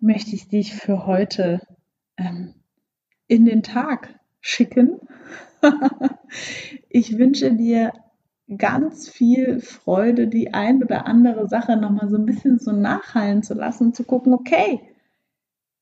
möchte 0.00 0.34
ich 0.34 0.48
dich 0.48 0.74
für 0.74 1.06
heute 1.06 1.66
ähm, 2.18 2.54
in 3.26 3.46
den 3.46 3.62
Tag 3.62 4.20
schicken. 4.42 5.00
ich 6.90 7.16
wünsche 7.16 7.54
dir 7.54 7.94
ganz 8.56 9.08
viel 9.08 9.60
Freude, 9.60 10.28
die 10.28 10.54
ein 10.54 10.82
oder 10.82 11.06
andere 11.06 11.48
Sache 11.48 11.76
nochmal 11.76 12.08
so 12.08 12.16
ein 12.16 12.24
bisschen 12.26 12.58
so 12.58 12.72
nachhallen 12.72 13.42
zu 13.42 13.54
lassen 13.54 13.92
zu 13.92 14.04
gucken, 14.04 14.32
okay, 14.32 14.80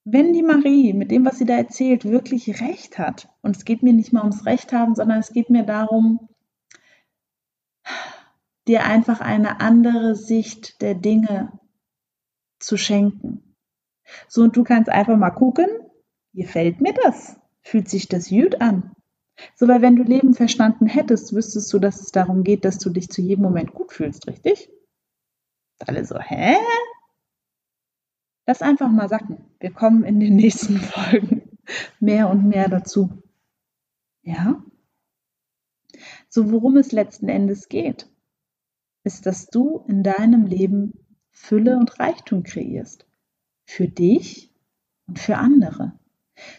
wenn 0.05 0.33
die 0.33 0.43
Marie 0.43 0.93
mit 0.93 1.11
dem, 1.11 1.25
was 1.25 1.39
sie 1.39 1.45
da 1.45 1.57
erzählt, 1.57 2.05
wirklich 2.05 2.61
recht 2.61 2.99
hat, 2.99 3.29
und 3.43 3.57
es 3.57 3.65
geht 3.65 3.83
mir 3.83 3.93
nicht 3.93 4.13
mal 4.13 4.21
ums 4.21 4.47
Recht 4.47 4.73
haben, 4.73 4.95
sondern 4.95 5.19
es 5.19 5.33
geht 5.33 5.51
mir 5.51 5.65
darum, 5.65 6.29
dir 8.67 8.85
einfach 8.85 9.21
eine 9.21 9.61
andere 9.61 10.17
Sicht 10.17 10.81
der 10.83 10.95
Dinge 10.95 11.53
zu 12.59 12.77
schenken. 12.77 13.55
So, 14.29 14.43
und 14.43 14.57
du 14.57 14.65
kannst 14.65 14.91
einfach 14.91 15.17
mal 15.17 15.31
gucken, 15.31 15.67
gefällt 16.35 16.81
mir 16.81 16.95
das? 16.95 17.39
Fühlt 17.63 17.89
sich 17.89 18.09
das 18.09 18.29
gut 18.29 18.61
an? 18.61 18.96
So, 19.55 19.69
weil 19.69 19.83
wenn 19.83 19.97
du 19.97 20.03
Leben 20.03 20.35
verstanden 20.35 20.87
hättest, 20.87 21.35
wüsstest 21.35 21.73
du, 21.73 21.79
dass 21.79 22.01
es 22.01 22.13
darum 22.13 22.43
geht, 22.43 22.65
dass 22.65 22.79
du 22.79 22.91
dich 22.91 23.11
zu 23.11 23.21
jedem 23.21 23.43
Moment 23.43 23.75
gut 23.75 23.93
fühlst, 23.93 24.27
richtig? 24.27 24.71
Alle 25.79 26.05
so, 26.05 26.19
hä? 26.19 26.57
Lass 28.47 28.63
einfach 28.63 28.91
mal 28.91 29.09
sacken. 29.09 29.45
Wir 29.61 29.73
kommen 29.73 30.05
in 30.05 30.21
den 30.21 30.37
nächsten 30.37 30.79
Folgen 30.79 31.59
mehr 32.01 32.31
und 32.31 32.47
mehr 32.47 32.69
dazu. 32.69 33.23
Ja? 34.23 34.63
So, 36.29 36.51
worum 36.51 36.77
es 36.77 36.93
letzten 36.93 37.29
Endes 37.29 37.69
geht, 37.69 38.09
ist, 39.05 39.27
dass 39.27 39.47
du 39.47 39.85
in 39.87 40.03
deinem 40.03 40.47
Leben 40.47 41.07
Fülle 41.31 41.77
und 41.77 42.01
Reichtum 42.01 42.43
kreierst. 42.43 43.07
Für 43.65 43.89
dich 43.89 44.53
und 45.07 45.19
für 45.19 45.37
andere. 45.37 45.99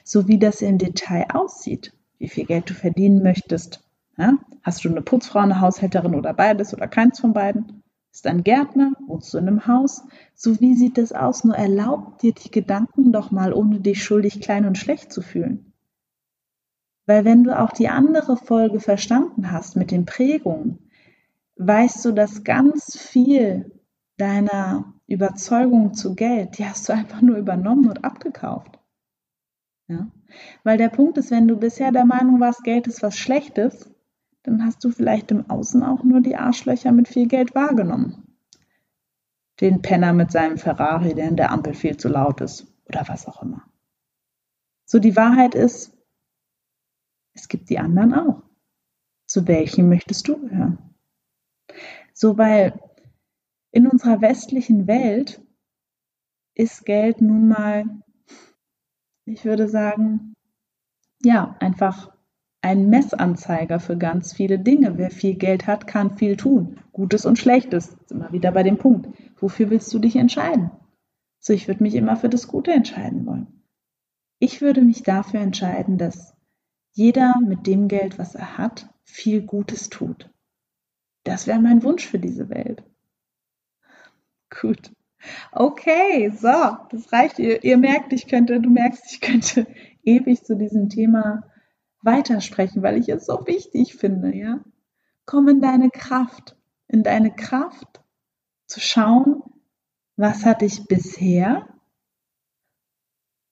So 0.03 0.27
wie 0.27 0.39
das 0.39 0.61
im 0.61 0.77
Detail 0.77 1.27
aussieht, 1.33 1.96
wie 2.17 2.27
viel 2.27 2.45
Geld 2.45 2.69
du 2.69 2.73
verdienen 2.73 3.23
möchtest. 3.23 3.83
Ja? 4.17 4.33
Hast 4.63 4.83
du 4.83 4.89
eine 4.89 5.01
Putzfrau, 5.01 5.39
eine 5.39 5.61
Haushälterin 5.61 6.15
oder 6.15 6.33
beides 6.33 6.73
oder 6.73 6.87
keins 6.87 7.19
von 7.19 7.33
beiden? 7.33 7.83
Ist 8.11 8.25
ein 8.25 8.43
Gärtner? 8.43 8.93
Wohnst 9.05 9.33
du 9.33 9.37
in 9.37 9.47
einem 9.47 9.67
Haus? 9.67 10.03
So 10.33 10.59
wie 10.59 10.73
sieht 10.73 10.97
das 10.97 11.11
aus? 11.11 11.43
Nur 11.43 11.55
erlaub 11.55 12.17
dir 12.19 12.33
die 12.33 12.49
Gedanken 12.49 13.11
doch 13.11 13.31
mal, 13.31 13.53
ohne 13.53 13.79
dich 13.79 14.03
schuldig, 14.03 14.41
klein 14.41 14.65
und 14.65 14.77
schlecht 14.77 15.13
zu 15.13 15.21
fühlen. 15.21 15.73
Weil 17.05 17.25
wenn 17.25 17.43
du 17.43 17.57
auch 17.57 17.71
die 17.71 17.89
andere 17.89 18.35
Folge 18.35 18.79
verstanden 18.79 19.51
hast 19.51 19.75
mit 19.75 19.91
den 19.91 20.05
Prägungen, 20.05 20.89
weißt 21.57 22.03
du, 22.05 22.11
dass 22.11 22.43
ganz 22.43 22.97
viel 22.97 23.71
deiner 24.17 24.93
Überzeugung 25.07 25.93
zu 25.93 26.15
Geld, 26.15 26.57
die 26.57 26.65
hast 26.65 26.89
du 26.89 26.93
einfach 26.93 27.21
nur 27.21 27.37
übernommen 27.37 27.87
und 27.87 28.03
abgekauft. 28.03 28.76
Ja? 29.87 30.11
Weil 30.63 30.77
der 30.77 30.89
Punkt 30.89 31.17
ist, 31.17 31.31
wenn 31.31 31.47
du 31.47 31.57
bisher 31.57 31.91
der 31.91 32.05
Meinung 32.05 32.39
warst, 32.39 32.63
Geld 32.63 32.87
ist 32.87 33.01
was 33.01 33.17
Schlechtes, 33.17 33.89
dann 34.43 34.63
hast 34.63 34.83
du 34.83 34.91
vielleicht 34.91 35.31
im 35.31 35.49
Außen 35.49 35.83
auch 35.83 36.03
nur 36.03 36.21
die 36.21 36.35
Arschlöcher 36.35 36.91
mit 36.91 37.07
viel 37.07 37.27
Geld 37.27 37.55
wahrgenommen. 37.55 38.37
Den 39.59 39.81
Penner 39.81 40.13
mit 40.13 40.31
seinem 40.31 40.57
Ferrari, 40.57 41.15
der 41.15 41.27
in 41.27 41.35
der 41.35 41.51
Ampel 41.51 41.73
viel 41.73 41.97
zu 41.97 42.09
laut 42.09 42.41
ist 42.41 42.67
oder 42.85 43.07
was 43.07 43.27
auch 43.27 43.41
immer. 43.41 43.63
So 44.85 44.99
die 44.99 45.15
Wahrheit 45.15 45.55
ist, 45.55 45.97
es 47.33 47.47
gibt 47.47 47.69
die 47.69 47.79
anderen 47.79 48.13
auch. 48.13 48.43
Zu 49.25 49.47
welchen 49.47 49.89
möchtest 49.89 50.27
du 50.27 50.39
gehören? 50.39 50.95
So, 52.13 52.37
weil 52.37 52.79
in 53.71 53.87
unserer 53.87 54.21
westlichen 54.21 54.87
Welt 54.87 55.41
ist 56.55 56.85
Geld 56.85 57.21
nun 57.21 57.49
mal 57.49 57.85
ich 59.27 59.43
würde 59.45 59.67
sagen, 59.67 60.33
ja, 61.21 61.55
einfach 61.59 62.11
ein 62.61 62.89
Messanzeiger 62.89 63.79
für 63.79 63.97
ganz 63.97 64.33
viele 64.33 64.57
Dinge. 64.57 64.97
Wer 64.97 65.11
viel 65.11 65.35
Geld 65.35 65.67
hat, 65.67 65.85
kann 65.85 66.17
viel 66.17 66.37
tun. 66.37 66.79
Gutes 66.91 67.25
und 67.25 67.37
Schlechtes. 67.37 67.95
Immer 68.09 68.31
wieder 68.31 68.51
bei 68.51 68.63
dem 68.63 68.77
Punkt. 68.77 69.09
Wofür 69.39 69.69
willst 69.69 69.93
du 69.93 69.99
dich 69.99 70.15
entscheiden? 70.15 70.71
So, 71.39 71.53
ich 71.53 71.67
würde 71.67 71.83
mich 71.83 71.95
immer 71.95 72.15
für 72.15 72.29
das 72.29 72.47
Gute 72.47 72.71
entscheiden 72.71 73.25
wollen. 73.25 73.63
Ich 74.39 74.61
würde 74.61 74.81
mich 74.81 75.03
dafür 75.03 75.41
entscheiden, 75.41 75.97
dass 75.97 76.35
jeder 76.93 77.35
mit 77.45 77.67
dem 77.67 77.87
Geld, 77.87 78.17
was 78.17 78.33
er 78.33 78.57
hat, 78.57 78.89
viel 79.03 79.41
Gutes 79.41 79.89
tut. 79.89 80.29
Das 81.23 81.47
wäre 81.47 81.59
mein 81.59 81.83
Wunsch 81.83 82.05
für 82.07 82.19
diese 82.19 82.49
Welt. 82.49 82.83
Gut. 84.49 84.91
Okay, 85.51 86.29
so, 86.29 86.77
das 86.89 87.11
reicht. 87.11 87.39
Ihr, 87.39 87.63
ihr 87.63 87.77
merkt, 87.77 88.13
ich 88.13 88.27
könnte, 88.27 88.59
du 88.59 88.69
merkst, 88.69 89.11
ich 89.11 89.21
könnte 89.21 89.67
ewig 90.03 90.43
zu 90.43 90.55
diesem 90.55 90.89
Thema 90.89 91.43
weitersprechen, 92.01 92.83
weil 92.83 92.97
ich 92.97 93.09
es 93.09 93.25
so 93.25 93.45
wichtig 93.47 93.95
finde, 93.95 94.35
ja. 94.35 94.59
Komm 95.25 95.47
in 95.49 95.61
deine 95.61 95.89
Kraft, 95.89 96.55
in 96.87 97.03
deine 97.03 97.35
Kraft 97.35 98.01
zu 98.65 98.79
schauen, 98.79 99.43
was 100.15 100.45
hatte 100.45 100.65
ich 100.65 100.87
bisher? 100.87 101.67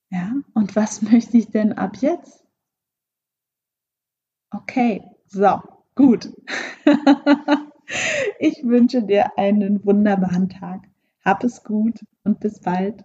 Ja, 0.10 0.34
und 0.54 0.76
was 0.76 1.02
möchte 1.12 1.38
ich 1.38 1.48
denn 1.48 1.74
ab 1.74 1.98
jetzt? 1.98 2.46
Okay, 4.52 5.04
so, 5.28 5.60
gut. 5.96 6.30
ich 8.40 8.64
wünsche 8.64 9.04
dir 9.04 9.38
einen 9.38 9.84
wunderbaren 9.86 10.50
Tag. 10.50 10.82
Hab 11.26 11.44
es 11.44 11.62
gut 11.64 12.06
und 12.24 12.40
bis 12.40 12.62
bald. 12.62 13.04